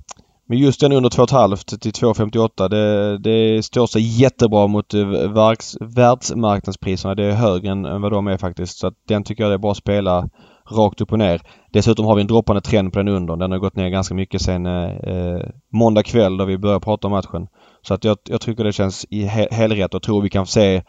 [0.49, 5.77] Men just den under 2,5 till 2,58 det, det står sig jättebra mot eh, verks,
[5.81, 7.15] världsmarknadspriserna.
[7.15, 8.79] Det är högre än, än vad de är faktiskt.
[8.79, 10.29] Så att den tycker jag det är bra att spela
[10.71, 11.43] rakt upp och ner.
[11.73, 13.37] Dessutom har vi en droppande trend på den under.
[13.37, 17.07] Den har gått ner ganska mycket sen eh, eh måndag kväll då vi började prata
[17.07, 17.49] om matchen.
[17.83, 20.83] Så att jag, jag tycker det känns i helrätt och tror vi kan se eh,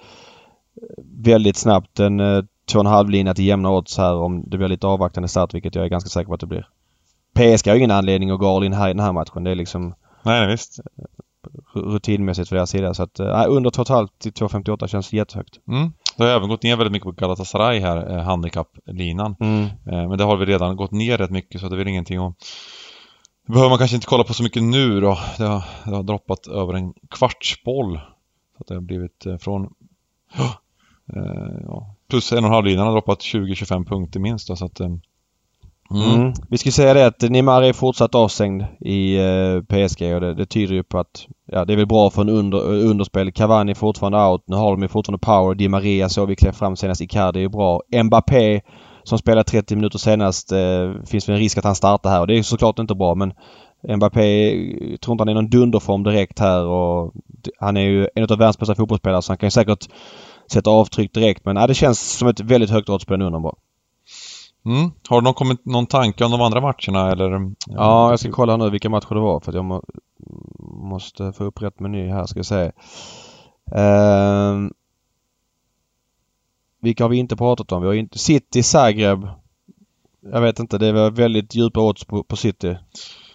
[1.23, 2.43] väldigt snabbt en eh,
[2.73, 5.89] 2,5 linje till jämna odds här om det blir lite avvaktande start vilket jag är
[5.89, 6.67] ganska säker på att det blir.
[7.37, 9.43] PSG har ingen anledning att gå all in här i den här matchen.
[9.43, 9.93] Det är liksom...
[10.23, 10.79] Nej, visst.
[11.73, 12.93] Rutinmässigt för deras sida.
[12.93, 15.59] Så att äh, under 2,5 till 2,58 känns jättehögt.
[15.67, 15.91] Mm.
[16.17, 19.35] Det har även gått ner väldigt mycket på Galatasaray här, eh, handikapplinan.
[19.39, 19.63] Mm.
[19.63, 22.17] Eh, men det har vi redan gått ner rätt mycket så det är väl ingenting
[22.17, 22.33] att
[23.47, 25.19] det behöver man kanske inte kolla på så mycket nu då.
[25.37, 27.99] Det har, det har droppat över en kvartsboll.
[28.57, 29.63] Så att det har blivit eh, från
[31.15, 34.47] eh, ja, plus en och en halv linan har droppat 20-25 punkter minst.
[34.47, 34.89] Då, så att, eh,
[35.91, 36.21] mm.
[36.21, 36.33] Mm.
[36.49, 40.45] Vi ska säga det att Neymar är fortsatt avstängd i eh, PSG och det, det,
[40.45, 43.31] tyder ju på att ja, det är väl bra för en under, underspel.
[43.31, 44.43] Cavani är fortfarande out.
[44.47, 45.55] Nu har de ju fortfarande power.
[45.55, 47.01] Di Maria såg vi klev fram senast.
[47.01, 47.81] Icardi är ju bra.
[48.03, 48.61] Mbappé
[49.03, 50.51] som spelar 30 minuter senast.
[50.51, 53.15] Eh, finns väl en risk att han startar här och det är såklart inte bra
[53.15, 53.33] men
[53.97, 54.55] Mbappé,
[54.91, 57.13] jag tror inte han är någon dunderform direkt här och
[57.59, 59.89] han är ju en av världens bästa fotbollsspelare så han kan ju säkert
[60.51, 63.55] sätta avtryck direkt men ja, det känns som ett väldigt högt oddsspel nu under bara.
[64.67, 64.91] Mm.
[65.09, 67.51] Har du någon, kommit, någon tanke om de andra matcherna eller?
[67.67, 69.83] Ja, jag ska kolla nu vilka matcher det var för att jag må,
[70.59, 72.71] måste få upp rätt meny här ska jag säga.
[73.75, 74.69] Uh,
[76.81, 77.81] vilka har vi inte pratat om?
[77.81, 79.27] Vi har inte City, Zagreb.
[80.31, 82.77] Jag vet inte, det var väldigt djupa odds på, på City.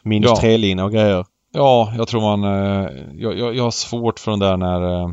[0.03, 0.37] Minus ja.
[0.37, 1.27] tre och grejer.
[1.53, 2.45] Ja, jag tror man...
[2.45, 5.11] Eh, jag, jag, jag har svårt för den där när, eh,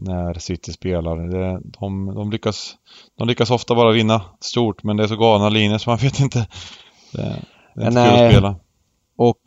[0.00, 1.16] när City spelar.
[1.16, 2.76] Det, de, de, lyckas,
[3.18, 6.20] de lyckas ofta bara vinna stort men det är så galna linjer så man vet
[6.20, 6.46] inte.
[7.12, 7.42] Det,
[7.74, 8.56] det är inte kul att spela.
[9.16, 9.40] Och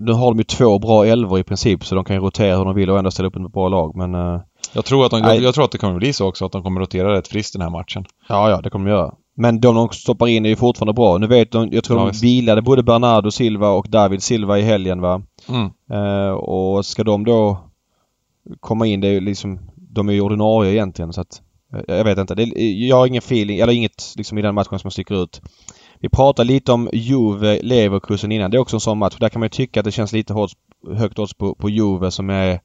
[0.00, 2.64] nu har de ju två bra elvor i princip så de kan ju rotera hur
[2.64, 4.14] de vill och ändå ställa upp ett bra lag men...
[4.14, 4.40] Uh,
[4.72, 6.62] jag tror, att de, jag, jag, tror att det kommer bli så också att de
[6.62, 8.04] kommer rotera rätt friskt den här matchen.
[8.28, 9.14] Ja, ja det kommer de göra.
[9.36, 11.18] Men de de stoppar in är ju fortfarande bra.
[11.18, 14.62] Nu vet de, jag tror ja, de vilade både Bernardo Silva och David Silva i
[14.62, 15.22] helgen va.
[15.48, 15.70] Mm.
[15.92, 17.58] Uh, och ska de då
[18.60, 21.42] komma in, det är ju liksom, de är ju ordinarie egentligen så att
[21.74, 22.34] eh, jag vet inte.
[22.34, 25.40] Det, eh, jag har ingen feeling, eller inget liksom i den matchen som sticker ut.
[26.00, 28.50] Vi pratade lite om Juve Leverkusen innan.
[28.50, 29.16] Det är också en sån match.
[29.20, 30.50] Där kan man ju tycka att det känns lite hårt,
[30.96, 32.60] högt odds på, på Juve som är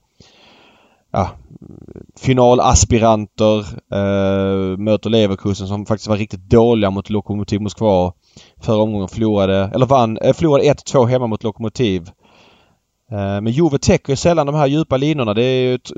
[1.12, 1.30] ja,
[2.20, 3.60] finalaspiranter.
[3.94, 8.14] Eh, möter Leverkusen som faktiskt var riktigt dåliga mot Lokomotiv Moskva.
[8.62, 12.10] Förra omgången förlorade, eller vann, eh, förlorade 1-2 hemma mot Lokomotiv.
[13.12, 15.34] Eh, men Juve täcker sällan de här djupa linorna.
[15.34, 15.92] Det är ju ett,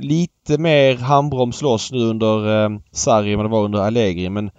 [0.00, 4.50] lite mer handbroms loss nu under eh, Sarri än vad det var under Allegri men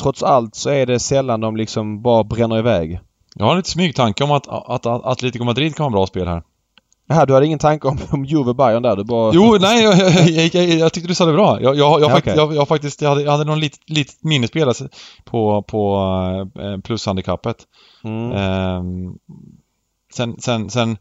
[0.00, 3.00] trots allt så är det sällan de liksom bara bränner iväg.
[3.34, 6.28] Jag har en lite smygtanke om att, att, att Atletico Madrid kan vara bra spel
[6.28, 6.42] här.
[7.08, 8.96] Jaha, du hade ingen tanke om, om Juve Bayern där?
[8.96, 9.32] Du bara...
[9.34, 9.96] Jo, nej, jag,
[10.28, 11.60] jag, jag, jag tyckte du sa det bra.
[11.60, 12.36] Jag, jag, jag, ja, fakt, okay.
[12.36, 14.88] jag, jag, faktiskt, jag hade, jag hade någon litet, minispel alltså
[15.24, 15.96] på, på
[16.60, 17.56] eh, plushandikappet.
[18.04, 18.32] Mm.
[18.32, 19.18] Um,
[20.14, 20.96] sen, sen, sen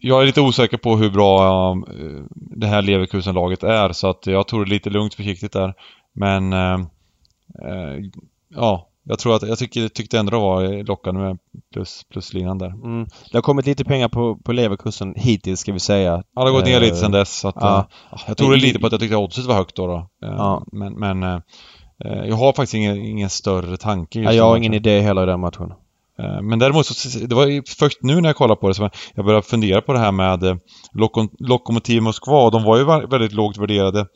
[0.00, 4.48] jag är lite osäker på hur bra uh, det här Leverkusen-laget är så att jag
[4.48, 5.74] tror det är lite lugnt försiktigt där.
[6.12, 6.78] Men uh,
[7.64, 8.04] uh,
[8.48, 11.38] ja, jag tror att, jag tycker, tyckte ändå det var lockande med
[11.72, 12.70] plus, pluslinan där.
[12.70, 13.06] Mm.
[13.30, 16.22] Det har kommit lite pengar på, på leverkursen hittills ska vi säga.
[16.34, 17.38] Ja, det har gått ner lite sen dess.
[17.38, 17.88] Så att, ja.
[18.12, 19.86] uh, jag tror det lite på att jag tyckte oddset var högt då.
[19.86, 19.96] då.
[19.96, 20.64] Uh, ja.
[20.72, 21.42] Men, men
[21.98, 25.26] jag har faktiskt ingen, ingen större tanke just ja, Jag har ingen idé heller i
[25.26, 25.72] den matchen.
[26.18, 29.24] Eh, men däremot så, det var först nu när jag kollade på det som jag
[29.24, 30.56] började fundera på det här med eh,
[31.38, 32.50] Lokomotiv Moskva.
[32.50, 34.06] De var ju väldigt lågt värderade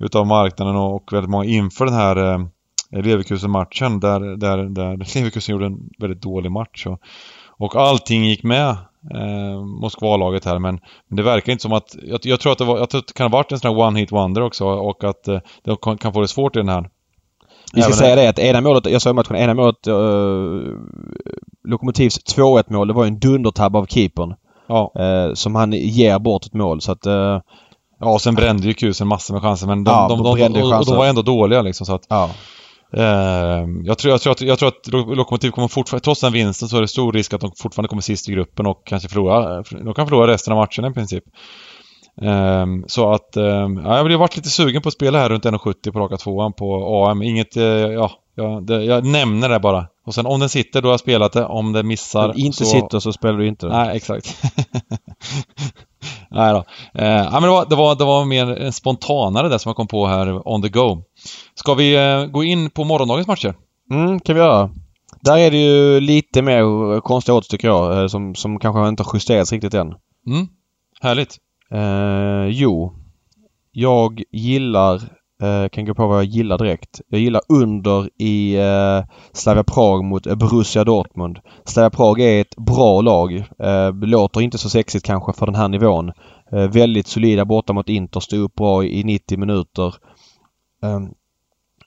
[0.00, 2.46] utav marknaden och väldigt många inför den här eh,
[2.90, 6.86] Leverkusen-matchen där, där, där Leverkusen gjorde en väldigt dålig match.
[6.86, 7.00] Och,
[7.58, 8.68] och allting gick med
[9.14, 11.96] eh, Moskvalaget här men, men det verkar inte som att...
[12.02, 13.70] Jag, jag, tror att det var, jag tror att det kan ha varit en sån
[13.70, 16.90] här one-hit wonder också och att eh, de kan få det svårt i den här.
[17.72, 20.72] Vi ska Även säga det att ena målet, jag sa i matchen, ena målet uh,
[21.68, 24.34] Lokomotivs 2-1 mål det var ju en dundertabb av keepern.
[24.68, 24.92] Ja.
[25.00, 27.40] Uh, som han ger bort ett mål så att uh,
[28.00, 30.62] Ja, och sen brände ju Kusen massor med chanser men de, ja, de, de, de,
[30.62, 32.06] och, och de var ändå dåliga liksom så att...
[32.08, 32.30] Ja.
[33.84, 36.76] Jag, tror, jag, tror att, jag tror att Lokomotiv kommer fortfarande, trots den vinsten så
[36.76, 39.94] är det stor risk att de fortfarande kommer sist i gruppen och kanske förlora, de
[39.94, 41.24] kan förlora resten av matchen i princip.
[42.22, 45.44] Eh, så att, eh, ja, jag har varit lite sugen på att spela här runt
[45.44, 47.22] 1,70 på raka tvåan på AM.
[47.22, 49.86] Inget, eh, ja, jag, det, jag nämner det bara.
[50.06, 52.64] Och sen om den sitter då har jag spelat det, om det missar Om inte
[52.64, 52.64] så...
[52.64, 54.42] sitter så spelar du inte Nej, exakt.
[56.30, 56.64] Nej då.
[56.94, 59.86] Eh, ja, men det var, det, var, det var mer spontanare det som jag kom
[59.86, 61.02] på här on the go.
[61.54, 63.54] Ska vi eh, gå in på morgondagens matcher?
[63.90, 64.70] Mm, kan vi göra.
[65.20, 69.02] Där är det ju lite mer konstiga odds tycker jag eh, som, som kanske inte
[69.02, 69.94] har justerats riktigt än.
[70.26, 70.48] Mm,
[71.00, 71.36] härligt.
[71.70, 72.92] Eh, jo.
[73.72, 75.00] Jag gillar
[75.42, 77.00] Eh, kan gå på vad jag gillar direkt.
[77.08, 81.38] Jag gillar under i eh, Slavia Prag mot Borussia Dortmund.
[81.64, 83.44] Slavia Prag är ett bra lag.
[83.58, 86.12] Eh, låter inte så sexigt kanske för den här nivån.
[86.52, 89.94] Eh, väldigt solida borta mot Inter, stod upp bra i 90 minuter.
[90.82, 91.02] Ehm,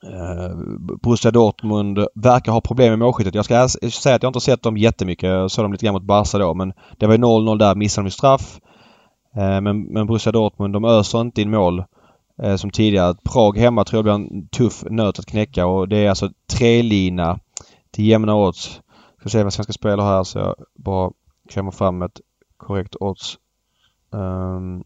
[0.04, 0.56] eh,
[1.02, 3.36] Borussia Dortmund verkar ha problem med målskyttet.
[3.36, 5.30] Jag ska säga att jag inte sett dem jättemycket.
[5.30, 8.08] Jag såg dem lite grann mot Barca då men det var ju 0-0 där, missade
[8.08, 8.60] de straff.
[9.40, 11.84] Eh, men, men Borussia Dortmund de öser inte in mål
[12.44, 13.16] eh, som tidigare.
[13.24, 16.82] Prag hemma tror jag blir en tuff nöt att knäcka och det är alltså tre
[16.82, 17.40] lina
[17.92, 18.82] till jämna odds.
[19.20, 21.12] Ska se vad svenska spelare här så jag bara
[21.50, 22.22] klämmer fram ett
[22.58, 23.38] korrekt odds.
[24.10, 24.84] Um,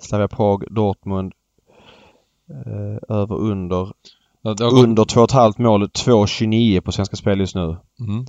[0.00, 1.32] Slavia Prag, Dortmund.
[2.50, 3.92] Uh, över under.
[4.42, 7.76] Ja, under 2,5 mål, 2,29 på Svenska Spel just nu.
[8.00, 8.26] Mm.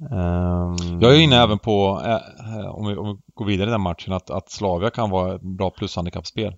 [0.00, 1.00] Um...
[1.00, 4.12] Jag är inne även på, eh, om, vi, om vi går vidare i den matchen,
[4.12, 6.54] att, att Slavia kan vara ett bra plushandikappspel.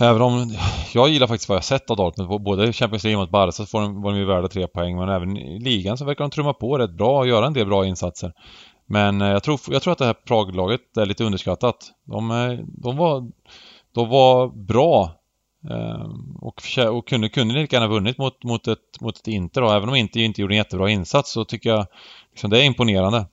[0.00, 0.54] Även om
[0.94, 2.42] jag gillar faktiskt vad jag sett av Dortmund.
[2.42, 5.08] Både Champions League mot Barca så får de, var de ju värda tre poäng men
[5.08, 7.86] även i ligan så verkar de trumma på rätt bra och göra en del bra
[7.86, 8.32] insatser.
[8.86, 11.76] Men eh, jag tror, jag tror att det här Praglaget är lite underskattat.
[12.04, 13.30] De, eh, de, var,
[13.94, 15.17] de var bra
[15.64, 19.70] Ehm, och, och kunde, kunde lika gärna vunnit mot, mot, ett, mot ett Inter då.
[19.70, 21.86] Även om Inter inte gjorde en jättebra insats så tycker jag
[22.30, 23.26] liksom, det är imponerande.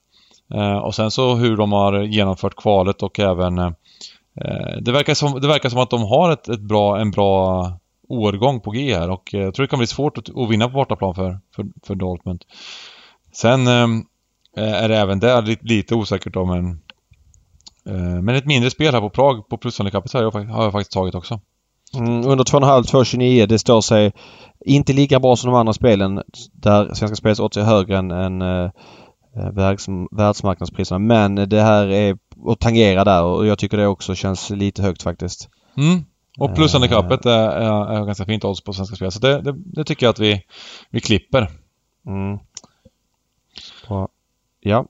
[0.54, 3.70] Eh, och sen så hur de har genomfört kvalet och även eh,
[4.80, 7.72] det, verkar som, det verkar som att de har ett, ett bra, en bra
[8.08, 10.68] årgång på G här och eh, jag tror det kan bli svårt att, att vinna
[10.68, 12.44] på bortaplan för, för, för Dortmund.
[13.32, 14.04] Sen ehm,
[14.56, 16.70] eh, är det även där lite, lite osäkert då men
[17.86, 20.92] eh, men ett mindre spel här på Prag på plushandikappet har jag, har jag faktiskt
[20.92, 21.40] tagit också.
[21.94, 23.46] Mm, under 2,5, 2,29.
[23.46, 24.12] Det står sig
[24.60, 26.22] inte lika bra som de andra spelen
[26.52, 28.70] där Svenska Spels odds är högre än, än äh,
[29.52, 30.98] världs, världsmarknadspriserna.
[30.98, 35.02] Men det här är att tangera där och jag tycker det också känns lite högt
[35.02, 35.48] faktiskt.
[35.76, 36.04] Mm.
[36.38, 39.12] Och plushandikappet är, är, är ganska fint odds på Svenska Spel.
[39.12, 40.42] Så det, det, det, tycker jag att vi,
[40.90, 41.50] vi klipper.
[42.06, 42.38] Mm.
[44.60, 44.86] Ja.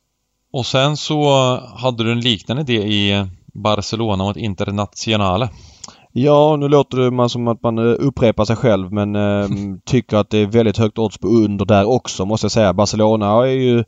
[0.53, 1.31] Och sen så
[1.77, 5.49] hade du en liknande idé i Barcelona mot Internationale.
[6.19, 9.49] Ja, nu låter det man som att man eh, upprepar sig själv men eh,
[9.85, 12.73] tycker att det är väldigt högt odds på under där också måste jag säga.
[12.73, 13.85] Barcelona är ju eh,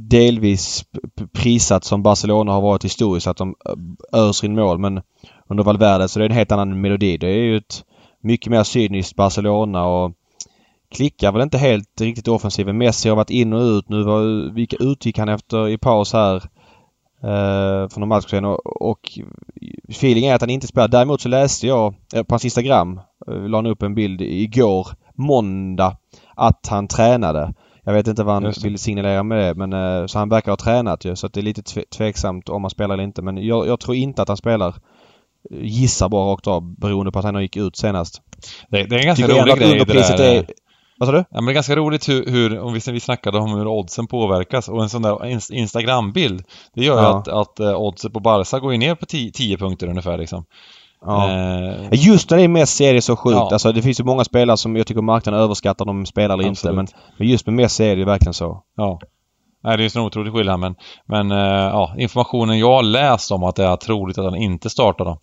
[0.00, 0.84] delvis
[1.32, 5.00] prisat som Barcelona har varit historiskt att de eh, öser in mål men
[5.48, 7.16] under Valverde så det är en helt annan melodi.
[7.16, 7.84] Det är ju ett
[8.20, 10.12] mycket mer cyniskt Barcelona och
[10.94, 12.78] klickar väl inte helt riktigt offensiven.
[12.78, 13.88] Messi har varit in och ut.
[13.88, 16.36] Nu var, vilka utgick han efter i paus här?
[17.22, 19.18] Eh, för någon match och, och
[19.88, 20.88] feeling är att han inte spelar.
[20.88, 24.88] Däremot så läste jag eh, på hans Instagram, eh, la han upp en bild igår,
[25.14, 25.96] måndag,
[26.34, 27.54] att han tränade.
[27.84, 30.56] Jag vet inte vad han vill signalera med det men eh, så han verkar ha
[30.56, 33.66] tränat ju så det är lite tve tveksamt om han spelar eller inte men jag,
[33.66, 34.74] jag, tror inte att han spelar.
[35.50, 38.22] Gissar bara rakt av beroende på att han gick ut senast.
[38.68, 40.34] Det, det är en ganska rolig grej det där.
[40.34, 40.46] Är,
[40.98, 41.18] vad sa du?
[41.18, 44.06] Ja men det är ganska roligt hur, hur om vi, vi snackade om hur oddsen
[44.06, 46.44] påverkas och en sån där Instagram-bild
[46.74, 47.18] Det gör ja.
[47.18, 50.44] att, att uh, oddset på Barca går ju ner på 10 punkter ungefär liksom.
[51.04, 51.30] Ja.
[51.30, 53.36] Eh, Just när det är Messi är det så sjukt.
[53.36, 53.48] Ja.
[53.52, 56.48] Alltså det finns ju många spelare som jag tycker marknaden överskattar om de spelar eller
[56.48, 56.80] Absolut.
[56.80, 56.94] inte.
[56.94, 58.62] Men, men, just med Messi är det ju verkligen så.
[58.76, 59.00] Ja.
[59.64, 60.74] Nej, det är ju en otrolig skillnad men,
[61.06, 64.70] men uh, ja, informationen jag har läst om att det är troligt att han inte
[64.70, 65.18] startar då.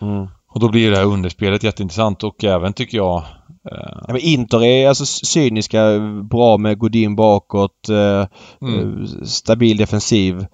[0.00, 0.28] Mm.
[0.48, 3.24] Och då blir det här underspelet jätteintressant och även tycker jag
[3.62, 5.98] Ja, men Inter är alltså cyniska,
[6.30, 8.26] bra med Godin bakåt, eh,
[8.62, 9.06] mm.
[9.24, 10.46] stabil defensiv.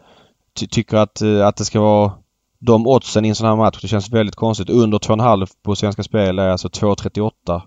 [0.59, 2.13] Ty tycker att, att det ska vara
[2.59, 3.79] de oddsen i en sån här match.
[3.83, 4.71] Det känns väldigt konstigt.
[4.71, 7.63] Under 2,5 på Svenska Spel är alltså 2,38.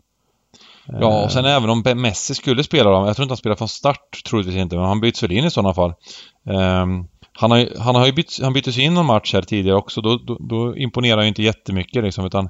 [1.02, 3.06] Ja, och sen även om Messi skulle spela dem.
[3.06, 5.52] Jag tror inte han spelar från start, troligtvis inte, men han byts väl in i
[5.52, 5.94] sådana fall.
[6.44, 10.02] Um, han har, han har ju bytt, han byttes in någon match här tidigare också.
[10.02, 12.50] Då, då, då imponerar ju inte jättemycket liksom, utan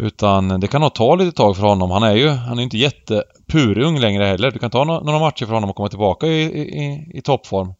[0.00, 1.90] utan det kan nog ta lite tag för honom.
[1.90, 4.50] Han är ju, han är inte jättepurung längre heller.
[4.50, 7.74] Du kan ta några matcher för honom och komma tillbaka i, i, i toppform.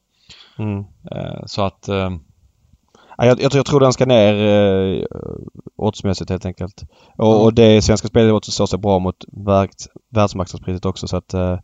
[0.58, 0.78] Mm.
[0.78, 2.10] Uh, så att uh,
[3.26, 5.04] jag, jag, jag, tror den ska ner eh,
[5.76, 6.82] oddsmässigt helt enkelt.
[7.16, 7.44] Och, mm.
[7.44, 11.58] och det Svenska Spel står sig bra mot världs, världsmarknadspriset också så att eh,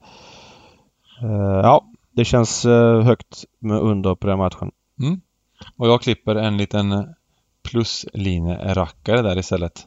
[1.23, 4.71] eh, Ja, det känns eh, högt med under på den matchen.
[5.03, 5.21] Mm.
[5.77, 7.15] Och jag klipper en liten
[7.63, 9.87] pluslinje-rackare där istället.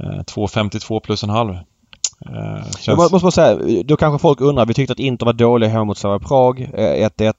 [0.00, 1.50] Eh, 2,52 plus en halv.
[1.50, 2.86] Eh, känns...
[2.86, 4.66] Jag måste bara säga, då kanske folk undrar.
[4.66, 6.70] Vi tyckte att Inter var dåliga hemma mot Slavia Prag.
[6.74, 7.22] 1-1.
[7.22, 7.32] Eh,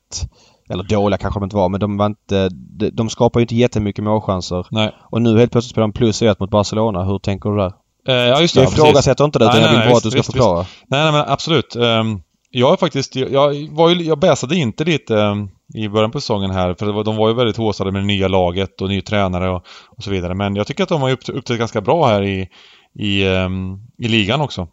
[0.70, 2.50] eller dåliga kanske de inte var men de var inte...
[2.50, 4.68] De, de skapar ju inte jättemycket målchanser.
[4.72, 4.96] Nej.
[5.00, 7.04] Och nu helt plötsligt spelar de plus 1 mot Barcelona.
[7.04, 7.74] Hur tänker du där?
[8.08, 8.62] Eh, ja just det.
[8.62, 10.60] Jag ifrågasätter inte det utan nej, jag vill bara att du ska visst, förklara.
[10.60, 10.84] Visst.
[10.88, 11.76] Nej, nej men absolut.
[11.76, 12.22] Um,
[12.56, 13.16] jag är faktiskt...
[13.16, 15.36] Jag, var ju, jag bäsade inte lite eh,
[15.74, 18.28] i början på säsongen här för var, de var ju väldigt håsade med det nya
[18.28, 20.36] laget och ny tränare och, och så vidare.
[20.36, 22.50] Men jag tycker att de har uppträtt ganska bra här i,
[22.94, 24.68] i, ehm, i ligan också.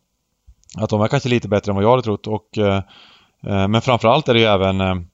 [0.78, 2.82] Att de är kanske lite bättre än vad jag hade trott och eh,
[3.46, 5.06] eh, men framförallt är det ju även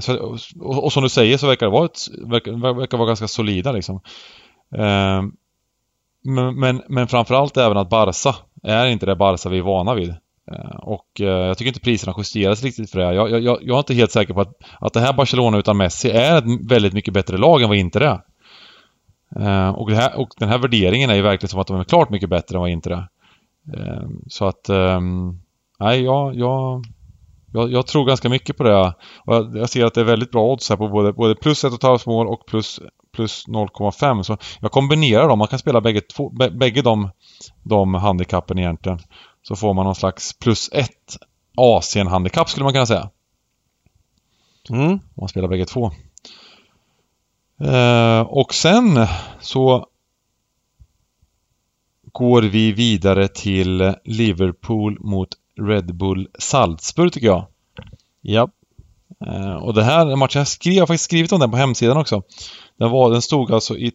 [0.00, 0.16] så,
[0.60, 3.72] och, och, som du säger så verkar det vara, ett, verkar, verkar vara ganska solida
[3.72, 4.00] liksom.
[4.76, 5.32] Ehm,
[6.24, 10.14] men, men, men framförallt även att Barca är inte det Barca vi är vana vid.
[10.50, 13.14] Eh, och eh, jag tycker inte priserna justeras riktigt för det.
[13.14, 16.10] Jag, jag, jag är inte helt säker på att, att det här Barcelona utan Messi
[16.10, 18.20] är ett väldigt mycket bättre lag än vad Inter är.
[19.36, 22.10] Eh, och, här, och den här värderingen är ju verkligen som att de är klart
[22.10, 23.06] mycket bättre än vad Inter är.
[24.28, 25.40] Så att, ehm,
[25.78, 26.84] nej, jag, jag
[27.52, 28.94] jag, jag, tror ganska mycket på det.
[29.24, 31.64] Och jag, jag, ser att det är väldigt bra odds här på både, både plus
[31.64, 32.80] 1,5 mål och plus,
[33.12, 34.22] plus 0,5.
[34.22, 35.38] Så jag kombinerar dem.
[35.38, 37.10] Man kan spela bägge, två, bägge de,
[37.62, 38.98] de handikappen egentligen.
[39.42, 40.90] Så får man någon slags plus 1
[41.56, 43.10] Asien-handikapp skulle man kunna säga.
[44.70, 44.90] Mm.
[44.90, 45.92] Om man spelar bägge två.
[47.60, 49.06] Eh, och sen
[49.40, 49.86] så
[52.12, 55.28] går vi vidare till Liverpool mot
[55.60, 57.46] Red Bull Salzburg tycker jag.
[58.20, 58.50] Ja.
[59.26, 61.96] Uh, och det här matchen, jag, skrev, jag har faktiskt skrivit om den på hemsidan
[61.96, 62.22] också.
[62.76, 63.90] Den, var, den stod alltså i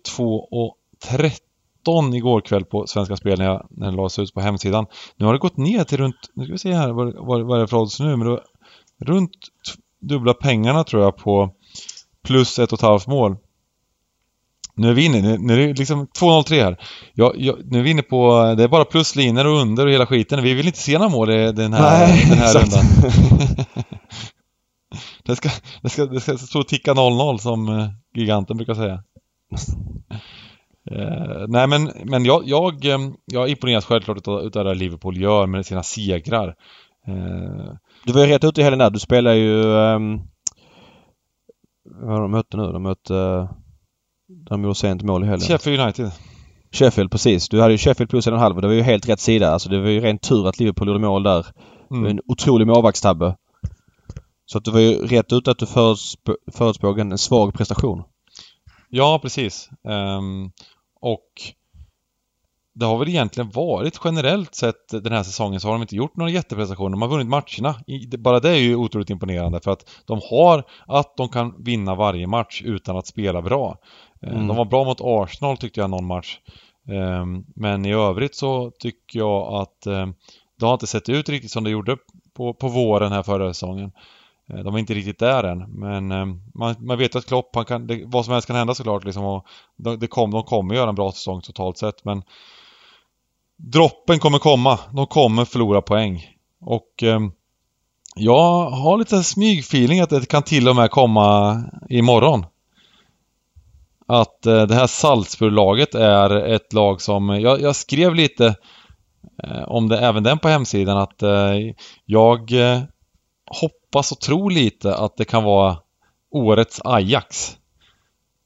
[1.86, 4.86] 2.13 igår kväll på Svenska Spel när, jag, när den lades ut på hemsidan.
[5.18, 7.58] Nu har det gått ner till runt, nu ska vi se här vad, vad, vad
[7.58, 8.40] är det för odds nu, men det
[9.00, 9.32] runt
[10.02, 11.50] dubbla pengarna tror jag på
[12.24, 13.38] plus ett och ett halvt mål.
[14.78, 16.78] Nu är vi inne, nu, är det liksom 2.03 här.
[17.14, 20.06] Jag, jag, nu är vi inne på, det är bara pluslinjer och under och hela
[20.06, 20.44] skiten.
[20.44, 22.86] Vi vill inte se några mål i den här, Nej, den här rundan.
[25.26, 25.50] det, ska,
[25.82, 29.04] det, ska, det ska stå ticka 0-0 som uh, giganten brukar säga.
[30.92, 35.48] Uh, nej men, men jag, jag, um, jag imponeras självklart utav, utav det Liverpool gör
[35.48, 36.56] med sina segrar.
[37.08, 37.74] Uh,
[38.04, 38.90] du var ju rätt ute i helgen där.
[38.90, 39.64] Du spelar ju...
[39.64, 40.22] Um,
[41.86, 42.72] vad har de mötte nu?
[42.72, 43.48] De mötte...
[44.28, 45.48] De gjorde sent mål i helgen.
[45.48, 46.12] Sheffield United.
[46.72, 47.50] Sheffield, precis.
[47.50, 48.62] Du hade ju Sheffield plus en och en halv.
[48.62, 49.52] Det var ju helt rätt sida.
[49.52, 51.46] Alltså det var ju ren tur att Liverpool gjorde mål där.
[51.92, 52.06] Mm.
[52.06, 53.36] En otrolig målvaktstabbe.
[54.46, 55.66] Så att det var ju rätt ut att du
[56.52, 58.04] förutspåg en svag prestation.
[58.90, 59.70] Ja, precis.
[59.84, 60.52] Um,
[61.06, 61.30] och
[62.74, 66.16] det har väl egentligen varit generellt sett den här säsongen så har de inte gjort
[66.16, 66.90] några jätteprestationer.
[66.90, 67.76] De har vunnit matcherna.
[68.18, 72.28] Bara det är ju otroligt imponerande för att de har att de kan vinna varje
[72.28, 73.78] match utan att spela bra.
[74.22, 74.48] Eh, mm.
[74.48, 76.40] De var bra mot Arsenal tyckte jag någon match.
[76.90, 80.14] Ehm, men i övrigt så tycker jag att ehm,
[80.60, 81.98] det har inte sett ut riktigt som det gjorde
[82.34, 83.92] på, på våren här förra säsongen.
[84.50, 87.66] Eh, de är inte riktigt där än, men eh, man, man vet att Klopp, han
[87.66, 89.46] kan, det, vad som helst kan hända såklart liksom och
[90.00, 92.24] det kom, de kommer göra en bra säsong totalt sett men
[93.58, 94.80] droppen kommer komma.
[94.94, 96.26] De kommer förlora poäng.
[96.62, 97.20] Och eh,
[98.16, 102.46] jag har lite smygfeeling att det kan till och med komma imorgon.
[104.08, 108.56] Att eh, det här Salzburg-laget är ett lag som, jag, jag skrev lite
[109.44, 111.54] eh, om det, även den på hemsidan, att eh,
[112.06, 112.82] jag eh,
[113.96, 115.78] hoppas och tror lite att det kan vara
[116.32, 117.58] årets Ajax.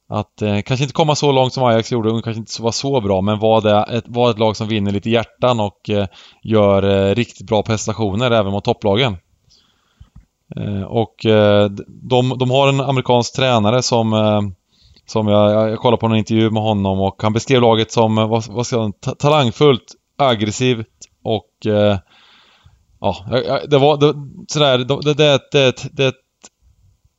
[0.09, 3.01] Att eh, kanske inte komma så långt som Ajax gjorde och kanske inte vara så
[3.01, 6.07] bra men var det ett, var ett lag som vinner lite hjärtan och eh,
[6.43, 9.17] gör eh, riktigt bra prestationer även mot topplagen.
[10.55, 14.41] Eh, och eh, de, de har en amerikansk tränare som eh,
[15.05, 18.27] som jag, jag kollade på en intervju med honom och han beskrev laget som eh,
[18.27, 20.87] vad, vad ska jag, talangfullt, aggressivt
[21.23, 21.97] och eh,
[22.99, 24.13] ja, det var det,
[24.47, 26.15] sådär, det, det, det, det är ett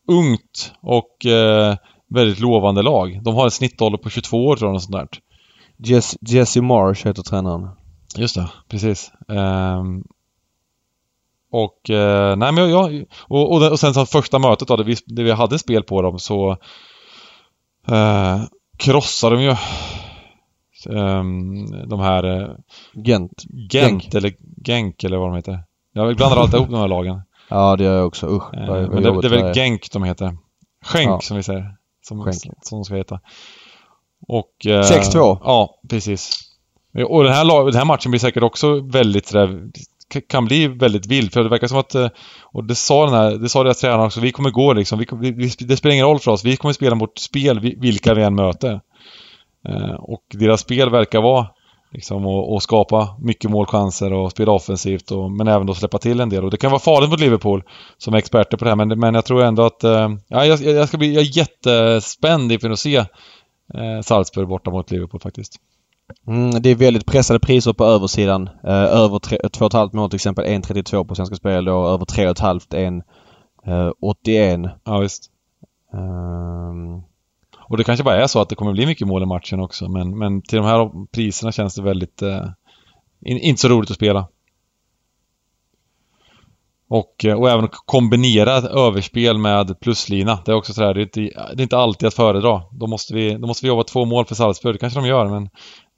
[0.09, 1.77] ungt och eh,
[2.09, 3.21] väldigt lovande lag.
[3.23, 5.09] De har en snittålder på 22 år tror jag, sånt där.
[5.77, 7.69] Jesse, Jesse Marsh heter tränaren.
[8.17, 9.13] Just det, precis.
[9.29, 10.05] Um,
[11.53, 14.97] och, eh, nej men jag, och, och, och sen så första mötet då, där vi,
[15.07, 16.57] där vi hade spel på dem så
[17.89, 18.43] eh,
[18.79, 19.57] krossade de ju
[20.89, 22.25] um, de här...
[22.25, 22.55] Eh,
[22.95, 23.45] Gent.
[23.73, 24.15] Gent Genk.
[24.15, 24.33] eller
[24.65, 25.59] Genk eller vad de heter.
[25.93, 27.23] Jag blandar alltid ihop de här lagen.
[27.53, 28.27] Ja, det gör jag också.
[28.27, 28.55] Usch.
[28.55, 30.37] Eh, men det, det, är väl Genk de heter.
[30.85, 31.21] Skänk ja.
[31.21, 31.75] som vi säger.
[32.03, 32.33] Som,
[32.63, 33.21] som de ska heta.
[34.29, 34.67] Och...
[34.67, 35.39] Eh, 6-2.
[35.45, 36.51] Ja, precis.
[37.09, 39.71] Och den här, den här matchen blir säkert också väldigt sådär,
[40.29, 42.09] kan bli väldigt vild för det verkar som att, eh,
[42.45, 45.31] och det sa den här, det sa deras tränare också, vi kommer gå liksom, vi,
[45.31, 48.35] vi, det spelar ingen roll för oss, vi kommer spela vårt spel vilka vi än
[48.35, 48.81] möter.
[49.69, 51.47] Eh, och deras spel verkar vara
[51.93, 56.29] liksom att skapa mycket målchanser och spela offensivt och, men även då släppa till en
[56.29, 56.45] del.
[56.45, 57.65] Och det kan vara farligt mot Liverpool
[57.99, 60.61] som är experter på det här men, men jag tror ändå att, eh, ja, jag,
[60.61, 65.57] jag ska bli jag är jättespänd inför att se eh, Salzburg borta mot Liverpool faktiskt.
[66.27, 68.49] Mm, det är väldigt pressade priser på översidan.
[68.65, 73.03] Eh, över 2,5 mål till exempel 1,32 på Svenska Spel och över 3,5
[73.65, 74.65] 1,81.
[74.65, 75.31] Eh, ja visst.
[75.93, 77.10] Um...
[77.71, 79.89] Och det kanske bara är så att det kommer bli mycket mål i matchen också
[79.89, 82.47] men, men till de här priserna känns det väldigt eh,
[83.25, 84.29] in, inte så roligt att spela.
[86.89, 90.39] Och, eh, och även kombinera överspel med pluslina.
[90.45, 92.63] Det är också sådär, det är inte, det är inte alltid att föredra.
[92.73, 94.75] Då måste, vi, då måste vi jobba två mål för Salzburg.
[94.75, 95.49] Det kanske de gör men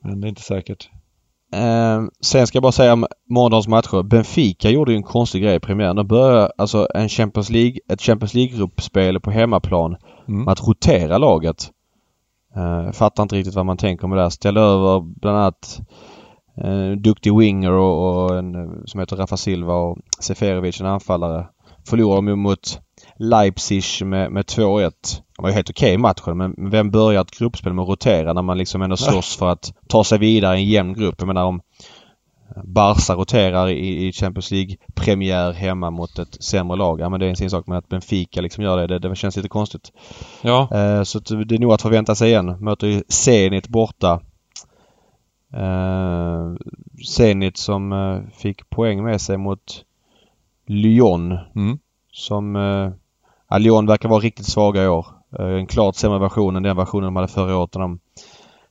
[0.05, 0.89] men det är inte säkert.
[1.55, 4.03] Eh, sen ska jag bara säga om morgondagens matcher.
[4.03, 5.97] Benfica gjorde ju en konstig grej i premiären.
[5.97, 9.97] De började alltså en Champions League, ett Champions League-gruppspel på hemmaplan
[10.29, 10.45] mm.
[10.45, 11.71] med att rotera laget.
[12.57, 14.31] Eh, fattar inte riktigt vad man tänker med det.
[14.31, 15.81] Ställa över bland annat
[16.57, 21.47] eh, duktig winger och, och en som heter Rafa Silva och Seferovic, en anfallare.
[21.89, 22.81] Förlorade de mot
[23.17, 24.93] Leipzig med, med 2-1.
[25.37, 28.33] Det var ju helt okej okay matchen men vem börjar ett gruppspel med att rotera
[28.33, 31.15] när man liksom ändå slåss för att ta sig vidare i en jämn grupp?
[31.19, 31.61] Jag menar om
[32.65, 37.01] Barca roterar i, i Champions League-premiär hemma mot ett sämre lag.
[37.01, 39.17] Ja men det är en sin sak men att Benfica liksom gör det, det, det
[39.17, 39.93] känns lite konstigt.
[40.43, 40.69] Ja.
[40.73, 42.57] Eh, så det är nog att förvänta sig igen.
[42.61, 44.21] Möter ju Zenit borta.
[45.55, 46.53] Eh,
[47.07, 49.85] Zenit som eh, fick poäng med sig mot
[50.67, 51.39] Lyon.
[51.55, 51.79] Mm.
[52.13, 52.91] Som eh,
[53.53, 55.07] Ja, Lyon verkar vara riktigt svaga i år.
[55.39, 58.01] Eh, en klart sämre version än den versionen de hade förra året när de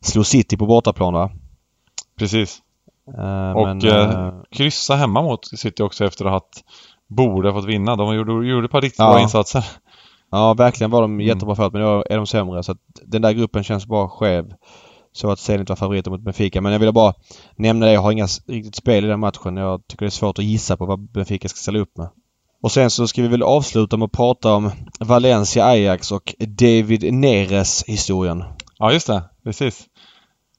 [0.02, 1.32] slog City på bortaplan va?
[2.18, 2.62] Precis.
[3.08, 6.42] Uh, och men, uh, kryssa hemma mot City också efter att ha
[7.08, 7.96] borde fått vinna.
[7.96, 9.12] De gjorde, gjorde ett par riktigt ja.
[9.12, 9.66] bra insatser.
[10.32, 11.28] Ja, verkligen var de mm.
[11.28, 12.64] jättebra för men då är de sämre.
[12.64, 14.54] Så att den där gruppen känns bara skev.
[15.14, 16.62] Så att Zenit var favoriter mot Benfica.
[16.62, 17.14] Men jag ville bara
[17.56, 17.94] nämna det.
[17.94, 19.58] Jag har inga riktigt spel i den matchen.
[19.58, 22.10] Jag tycker det är svårt att gissa på vad Benfica ska ställa upp med.
[22.64, 27.14] Och sen så ska vi väl avsluta med att prata om Valencia Ajax och David
[27.14, 28.44] Neres historien.
[28.78, 29.24] Ja, just det.
[29.44, 29.86] Precis.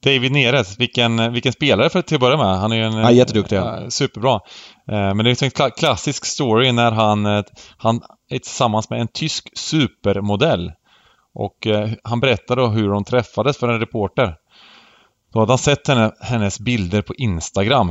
[0.02, 2.58] David Neres, vilken, vilken spelare för till att börja med.
[2.58, 2.92] Han är ju en...
[2.92, 3.56] Ja, jätteduktig.
[3.56, 4.40] Äh, superbra.
[4.88, 7.42] Äh, men det är en klassisk story när han, äh,
[7.76, 8.00] han
[8.30, 10.72] är tillsammans med en tysk supermodell.
[11.34, 11.66] Och
[12.04, 14.36] han berättar då hur de träffades för en reporter.
[15.32, 17.88] Då hade han sett henne, hennes bilder på Instagram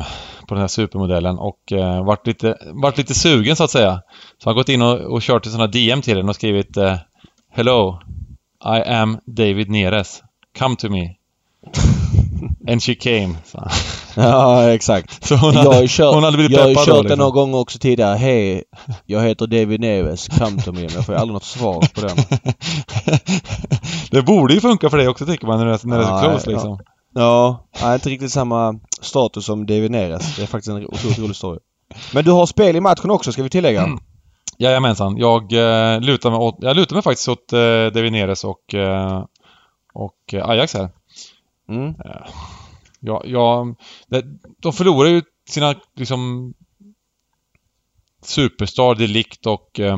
[0.47, 4.01] på den här supermodellen och eh, varit, lite, varit lite sugen så att säga.
[4.37, 6.97] Så han gått in och, och kört ett sådana DM till henne och skrivit eh,
[7.51, 8.01] Hello,
[8.65, 10.23] I am David Neres.
[10.57, 11.15] Come to me.
[12.67, 13.35] And she came.
[13.45, 13.67] Så.
[14.15, 15.27] Ja, exakt.
[15.27, 17.19] Så hon hade, jag har kört, hon hade blivit Jag har kört då, liksom.
[17.19, 18.15] några gånger också tidigare.
[18.15, 18.63] Hej,
[19.05, 20.27] jag heter David Neves.
[20.27, 20.81] Come to me.
[20.81, 22.17] Men jag får ju aldrig något svar på den.
[24.11, 26.21] det borde ju funka för dig också tycker man när det, är, när det är
[26.21, 26.79] så close liksom.
[27.13, 30.35] Ja, nej, inte riktigt samma status som David Neres.
[30.35, 31.59] Det är faktiskt en otroligt rolig story.
[32.13, 33.83] Men du har spel i matchen också, ska vi tillägga?
[33.83, 33.99] Mm.
[34.57, 35.17] Jajamensan.
[35.17, 39.23] Jag, eh, lutar mig åt, jag lutar mig faktiskt åt eh, David Neres och, eh,
[39.93, 40.89] och Ajax här.
[41.71, 41.87] Mm.
[42.05, 42.27] Eh,
[42.99, 43.75] ja, ja,
[44.59, 46.53] de förlorar ju sina liksom
[48.21, 49.97] Superstar, Delict och eh,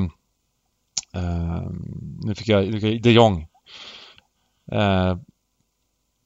[1.13, 1.61] eh,
[2.23, 3.47] nu fick jag, de Jong.
[4.71, 5.15] Eh,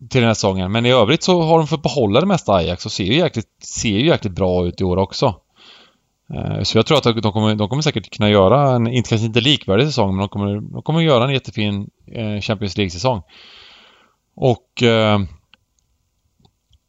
[0.10, 0.72] till den här säsongen.
[0.72, 3.48] Men i övrigt så har de fått behålla det mesta Ajax och ser ju jäkligt,
[3.64, 5.36] ser ju jäkligt bra ut i år också.
[6.34, 9.28] Eh, så jag tror att de kommer, de kommer säkert kunna göra en, inte kanske
[9.28, 13.22] inte likvärdig säsong, men de kommer, de kommer göra en jättefin eh, Champions League-säsong.
[14.36, 15.20] Och eh,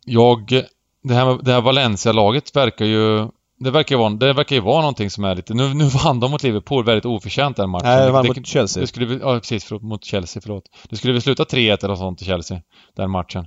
[0.08, 0.62] jag,
[1.02, 3.28] det här, det här Valencia-laget verkar ju
[3.60, 5.54] det verkar ju vara, det verkar ju vara någonting som är lite...
[5.54, 7.86] Nu, nu vann de mot Liverpool väldigt oförtjänt den matchen.
[7.88, 8.80] Nej, de vann mot Chelsea.
[8.80, 9.64] Det skulle, ja, precis.
[9.64, 10.64] Förlåt, mot Chelsea, förlåt.
[10.90, 12.60] Det skulle väl sluta 3-1 eller sånt till Chelsea,
[12.96, 13.46] den matchen.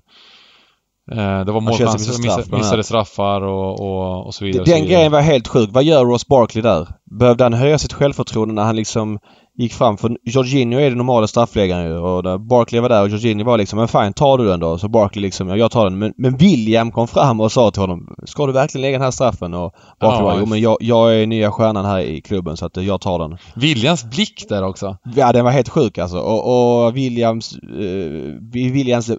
[1.11, 4.61] Eh, det var mål Chelsea han missade missade, straffar och, och, och så vidare.
[4.61, 4.95] och så Den vidare.
[4.95, 5.69] grejen var helt sjuk.
[5.73, 6.87] Vad gör Ross Barkley där?
[7.19, 9.19] Behövde han höja sitt självförtroende när han liksom
[9.57, 9.97] gick fram?
[9.97, 13.79] För Jorginho är den normala straffläggaren ju och Barkley var där och Jorginho var liksom
[13.79, 14.77] men fine, tar du den då?
[14.77, 15.99] Så Barkley liksom, ja jag tar den.
[15.99, 19.11] Men, men William kom fram och sa till honom Ska du verkligen lägga den här
[19.11, 19.53] straffen?
[19.53, 22.65] Och Barkley Ja, var jo men jag, jag är nya stjärnan här i klubben så
[22.65, 23.37] att jag tar den.
[23.55, 24.97] Viljans blick där också.
[25.15, 26.17] Ja den var helt sjuk alltså.
[26.17, 29.11] Och, och Williams, eh, Williams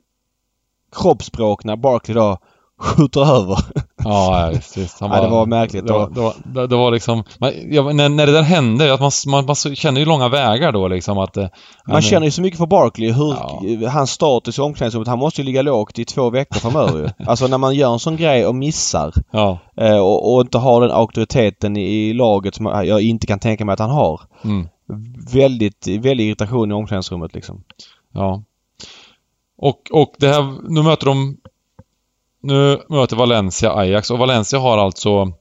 [0.96, 2.38] kroppsspråk när Barkley då
[2.82, 3.58] skjuter över.
[4.04, 5.00] Ja, visst, visst.
[5.00, 5.86] Han Ja, det var märkligt.
[5.86, 7.24] Det var, det var, det, det var liksom...
[7.38, 10.72] Man, ja, när, när det där hände, att man, man, man känner ju långa vägar
[10.72, 11.36] då liksom att...
[11.36, 11.50] eh, Man
[11.94, 13.12] han- känner ju så mycket för Barkley.
[13.12, 13.34] Hur,
[13.82, 13.90] Ja.
[13.90, 15.08] Hans status i omklädningsrummet.
[15.08, 17.08] Han måste ju ligga lågt i två veckor framöver ju.
[17.26, 19.58] Alltså när man gör en sån grej och missar Ja.
[19.76, 23.64] eh, och, och inte har den auktoriteten i, i laget som jag inte kan tänka
[23.64, 24.20] mig att han har.
[24.44, 24.68] Mm,
[25.32, 27.62] Väldigt, väldigt irritation i omklädningsrummet liksom.
[28.14, 28.42] ja.
[29.58, 30.72] Och, och det här...
[30.74, 31.36] Nu möter de...
[32.42, 35.32] Nu möter Valencia Ajax och Valencia har alltså...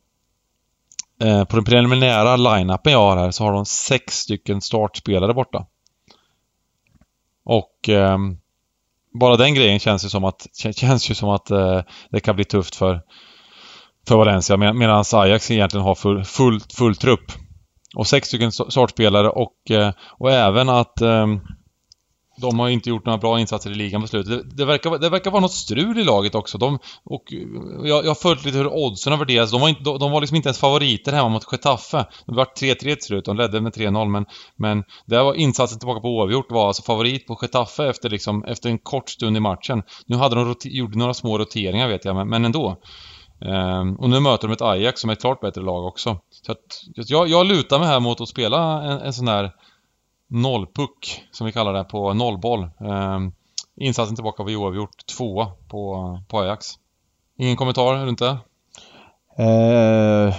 [1.21, 5.65] Eh, på den preliminära line-upen jag har här så har de sex stycken startspelare borta.
[7.45, 7.89] Och...
[7.89, 8.17] eh,
[9.13, 12.45] bara den grejen känns ju som att, känns ju som att eh, det kan bli
[12.45, 13.01] tufft för,
[14.07, 17.31] för Valencia med, medan Ajax egentligen har full, full, full trupp.
[17.95, 21.39] Och sex stycken startspelare och, eh, och även att ehm,
[22.37, 24.31] de har inte gjort några bra insatser i ligan på slutet.
[24.31, 26.57] Det, det, verkar, det verkar vara något strul i laget också.
[26.57, 27.39] De, och eh,
[27.89, 29.51] jag, jag har följt lite hur oddsen har värderats.
[29.51, 32.05] De var, inte, de, de var liksom inte ens favoriter hemma mot Getafe.
[32.25, 33.25] Det var 3-3 till slut.
[33.25, 34.25] De ledde med 3-0 men,
[34.55, 38.69] men där var insatsen tillbaka på oavgjort var alltså favorit på Getafe efter, liksom, efter
[38.69, 39.83] en kort stund i matchen.
[40.05, 42.77] Nu hade de gjort några små roteringar vet jag, men, men ändå.
[43.45, 46.17] Ehm, och nu möter de ett Ajax som är ett klart bättre lag också.
[46.45, 46.57] Så att,
[46.95, 49.51] jag, jag lutar mig här mot att spela en, en sån där
[50.31, 52.69] nollpuck, som vi kallar det, på nollboll.
[52.79, 53.31] Ehm,
[53.75, 56.67] insatsen tillbaka var oavgjort, tvåa på, på Ajax.
[57.37, 58.37] Ingen kommentar runt det?
[59.43, 60.35] Eh,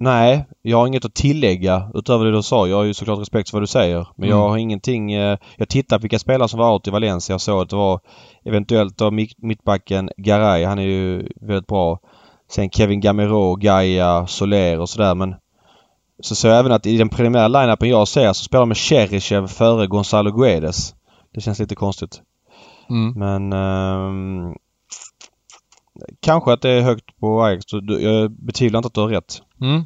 [0.00, 2.66] nej, jag har inget att tillägga utöver det du sa.
[2.66, 4.08] Jag har ju såklart respekt för vad du säger.
[4.16, 4.38] Men Mm.
[4.38, 5.12] jag har ingenting...
[5.12, 7.76] Eh, jag tittade på vilka spelare som var out i Valencia och såg att det
[7.76, 8.00] var
[8.44, 10.64] eventuellt då mitt, mittbacken Garay.
[10.64, 11.98] Han är ju väldigt bra.
[12.50, 15.34] Sen Kevin Gamero, Gaia, Soler och sådär men
[16.22, 18.76] så såg jag även att i den preliminära line-upen jag ser så spelar de med
[18.78, 20.94] Cheryshev före Gonzalo Guedes.
[21.34, 22.22] Det känns lite konstigt.
[22.90, 23.12] Mm.
[23.18, 24.54] Men ehm,
[26.20, 27.64] kanske att det är högt på Ajax.
[28.00, 29.42] Jag betvivlar inte att du har rätt.
[29.60, 29.82] Mm.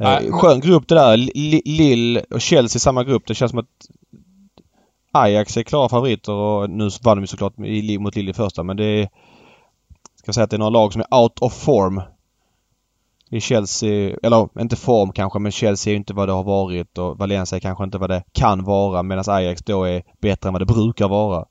[0.00, 1.16] Eh, skön grupp det där.
[1.16, 3.26] Li- Lille och Chelsea i samma grupp.
[3.26, 3.88] Det känns som att
[5.12, 7.56] Ajax är klara favoriter och nu vann de såklart
[7.98, 9.08] mot Lille i första men det är...
[10.18, 12.02] Ska säga att det är några lag som är out of form.
[13.34, 16.98] I Chelsea, eller inte form kanske men Chelsea är ju inte vad det har varit
[16.98, 20.52] och Valencia är kanske inte vad det kan vara medan Ajax då är bättre än
[20.52, 21.44] vad det brukar vara.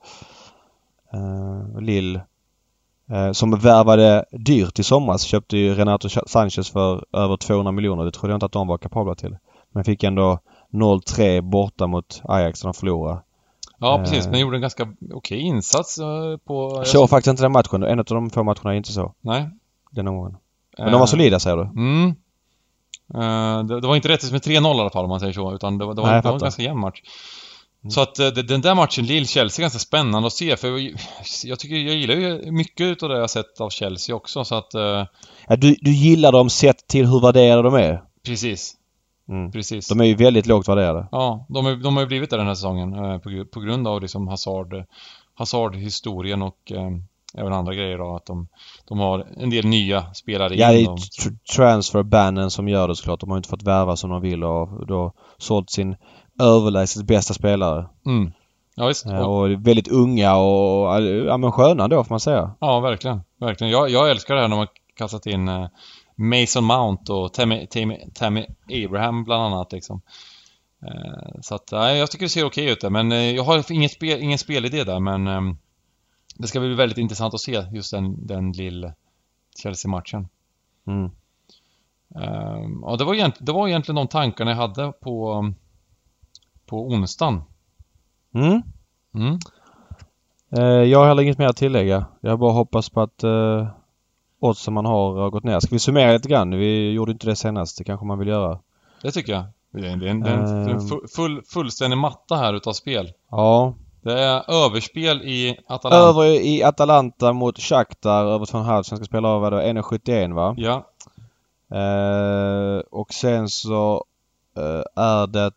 [1.14, 2.20] Uh, Lill
[3.12, 8.06] eh, som värvade dyrt i somras köpte ju Renato Sanchez för över 200 miljoner.
[8.06, 9.38] Det trodde jag inte att de var kapabla till.
[9.72, 10.40] Men fick ändå
[10.72, 13.22] 0-3 borta mot Ajax när de förlorade.
[13.80, 14.26] Ja, precis.
[14.26, 14.32] Eh.
[14.32, 16.74] Men gjorde en ganska okej insats eh, på...
[16.76, 17.84] Jag såg faktiskt inte den matchen.
[17.84, 19.14] En av de få matcherna är inte så.
[19.22, 19.50] Nej.
[19.92, 20.38] Den omgången.
[20.78, 21.64] Men de var solida säger du?
[21.64, 22.08] Mm.
[23.16, 25.56] Eh, det, det var inte rättvist med 3-0 i alla fall om man säger så,
[25.56, 27.02] utan det var, det var, Nej, det var en ganska jämn match.
[27.90, 30.94] Så att eh, den där matchen, Lille-Chelsea, är ganska spännande att se för jag,
[31.44, 34.74] jag tycker, jag gillar ju mycket utav det jag sett av Chelsea också så att...
[34.74, 35.06] eh,
[35.48, 38.02] Ja, du, du gillar dem sett till hur värderade de är?
[38.26, 38.74] precis,
[39.30, 39.52] Mm.
[39.52, 39.88] precis.
[39.88, 41.08] De är ju väldigt lågt värderade.
[41.12, 43.88] Ja, de, är, de har ju blivit det den här säsongen eh, på, på grund
[43.88, 44.84] av liksom Hazard,
[45.34, 46.90] Hazard-historien och eh,
[47.38, 48.16] även andra grejer då.
[48.16, 48.48] Att de,
[48.88, 53.20] de har en del nya spelare Ja, det är transferbannen som gör det såklart.
[53.20, 55.96] De har inte fått värva som de vill och då sålt sin
[56.40, 57.86] överlägset bästa spelare.
[58.06, 58.32] Mm.
[58.76, 59.06] Ja, visst.
[59.06, 62.56] Eh, Och, väldigt unga och ja men sköna då får man säga.
[62.60, 63.22] ja, verkligen.
[63.40, 63.72] Verkligen.
[63.72, 64.68] Jag, jag älskar det här när man
[64.98, 65.68] kastat in eh,
[66.16, 68.46] Mason Mount och Tammy, Tammy, Tammy
[68.86, 70.02] Abraham bland annat liksom.
[70.86, 72.90] Eh, så att, nej, jag tycker det ser okej ut där.
[72.90, 75.58] Men jag har inget spel, ingen spelidé där men ehm,
[76.34, 78.94] det ska bli väldigt intressant att se just den, den lilla
[79.64, 80.28] Chelsea-matchen.
[80.88, 81.12] Mm.
[82.16, 85.54] Ehm, ja, det var, det var egentligen de tankarna jag hade på,
[86.66, 87.42] på onsdagen.
[88.34, 88.62] Mm.
[89.14, 89.40] Mm.
[90.52, 92.06] Eh, jag har heller inget mer att tillägga.
[92.22, 93.68] Jag bara hoppas på att eh,
[94.40, 95.60] oddsen man har har gått ner.
[95.60, 96.50] Ska vi summera lite grann?
[96.52, 97.78] Vi gjorde inte det senast.
[97.78, 98.60] Det kanske man vill göra.
[99.02, 99.44] Det tycker jag.
[99.72, 100.78] Det är en, det är en, det är en Ehm.
[100.80, 103.12] fu- full, fullständig matta här utav spel.
[103.30, 103.74] Ja.
[104.04, 106.10] Det är överspel i Atalanta.
[106.10, 109.60] Över i Atalanta mot Shakhtar över 2,5 som ska spela av vad då?
[109.60, 110.56] 1,71 va?
[110.58, 110.88] Ja.
[111.78, 114.06] Eh, och sen så
[114.58, 115.54] eh, är det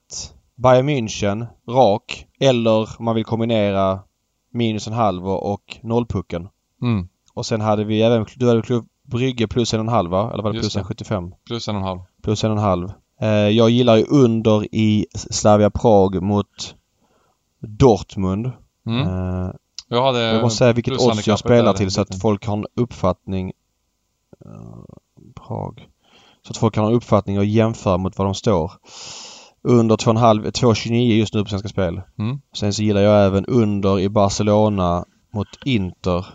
[0.54, 4.00] Bayern München rak eller om man vill kombinera
[4.52, 6.48] minus en halv och, nollpucken.
[6.82, 7.08] Mm.
[7.34, 10.30] Och sen hade vi även, du hade Klubb Brygge plus en och en halv va?
[10.32, 10.88] Eller var det Just plus en det.
[10.88, 11.34] 75?
[11.46, 12.00] Plus en och en halv.
[12.22, 12.92] Plus en och en halv.
[13.20, 16.74] Eh, jag gillar ju under i Slavia Prag mot
[17.60, 18.52] Dortmund.
[18.86, 19.00] Mm.
[19.00, 19.50] Eh,
[19.88, 22.20] Jag hade jag måste säga vilket odds jag spelar till så att lite.
[22.20, 23.52] folk har en uppfattning.
[24.44, 24.50] Eh,
[25.46, 25.88] Prag.
[26.46, 28.72] Så att folk kan ha en uppfattning och jämföra mot vad de står.
[29.62, 32.00] Under 2,5, 2,29 just nu på Svenska Spel.
[32.18, 32.40] Mm.
[32.56, 35.04] Sen så gillar jag även under i Barcelona
[35.34, 36.26] mot Inter.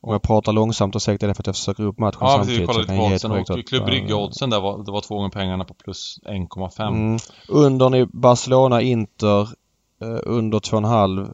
[0.00, 2.38] Om jag pratar långsamt och säkert är det för att jag försöker upp matchen Ja
[2.38, 2.66] precis, samtidigt.
[2.66, 3.68] kolla så lite kan på jag ge oddsen och.
[3.68, 6.88] Klubb Ja, Brygge-oddsen där var, det var två gånger pengarna på plus 1,5.
[6.88, 7.18] Mm.
[7.48, 9.48] Undern i Barcelona, Inter,
[10.24, 11.32] under 2,5,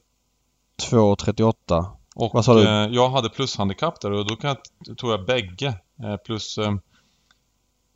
[0.90, 1.86] 2,38.
[2.14, 2.68] Och Vad sa du?
[2.68, 4.56] Eh, jag hade plushandikapp där och då kan
[4.86, 6.74] jag, tror jag bägge eh, plus eh,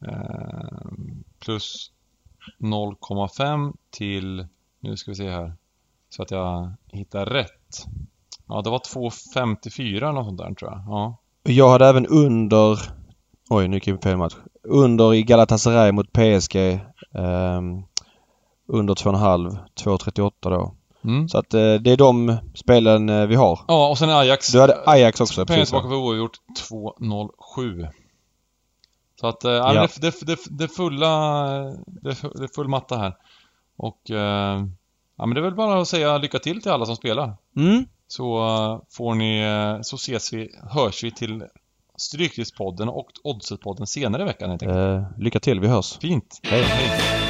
[0.07, 0.89] eh,
[1.39, 1.91] plus
[2.59, 4.47] 0,5 till,
[4.81, 5.53] nu ska vi se här,
[6.11, 7.85] så att jag hittar rätt.
[8.47, 10.83] Ja, det var 2,54 eller något sånt där tror jag.
[10.87, 11.17] Ja.
[11.43, 12.79] Jag hade även under...
[13.51, 14.35] Oj, nu gick jag fel match.
[14.63, 16.57] Under i Galatasaray mot PSG.
[17.13, 17.83] ehm,
[18.67, 20.75] under 2,5, 2,38 då.
[21.05, 21.29] Mm.
[21.29, 23.61] Så att eh, det är de spelen eh, vi har.
[23.69, 24.49] Ja, och sen Ajax.
[24.53, 25.47] Du hade Ajax också.
[25.47, 25.81] Pengar precis, va?
[25.81, 26.37] tillbaka för oavgjort
[26.71, 27.89] 2,07.
[29.21, 29.73] Så att, eh, ja.
[29.73, 31.09] Det, det, det, det är fulla,
[31.87, 33.17] det, är- det är full matta här.
[33.77, 34.65] Och, eh,
[35.17, 37.37] ja men det är väl bara att säga lycka till till alla som spelar.
[37.57, 37.85] Mm.
[38.09, 39.45] Så eh, får ni,
[39.83, 41.45] så ses vi, hörs vi till
[41.97, 45.19] Stryktipspodden och Oddset-podden senare i veckan helt enkelt.
[45.19, 45.99] Lycka till, vi hörs.
[45.99, 46.41] Fint!
[46.43, 46.63] Hej.
[46.63, 47.24] Hej.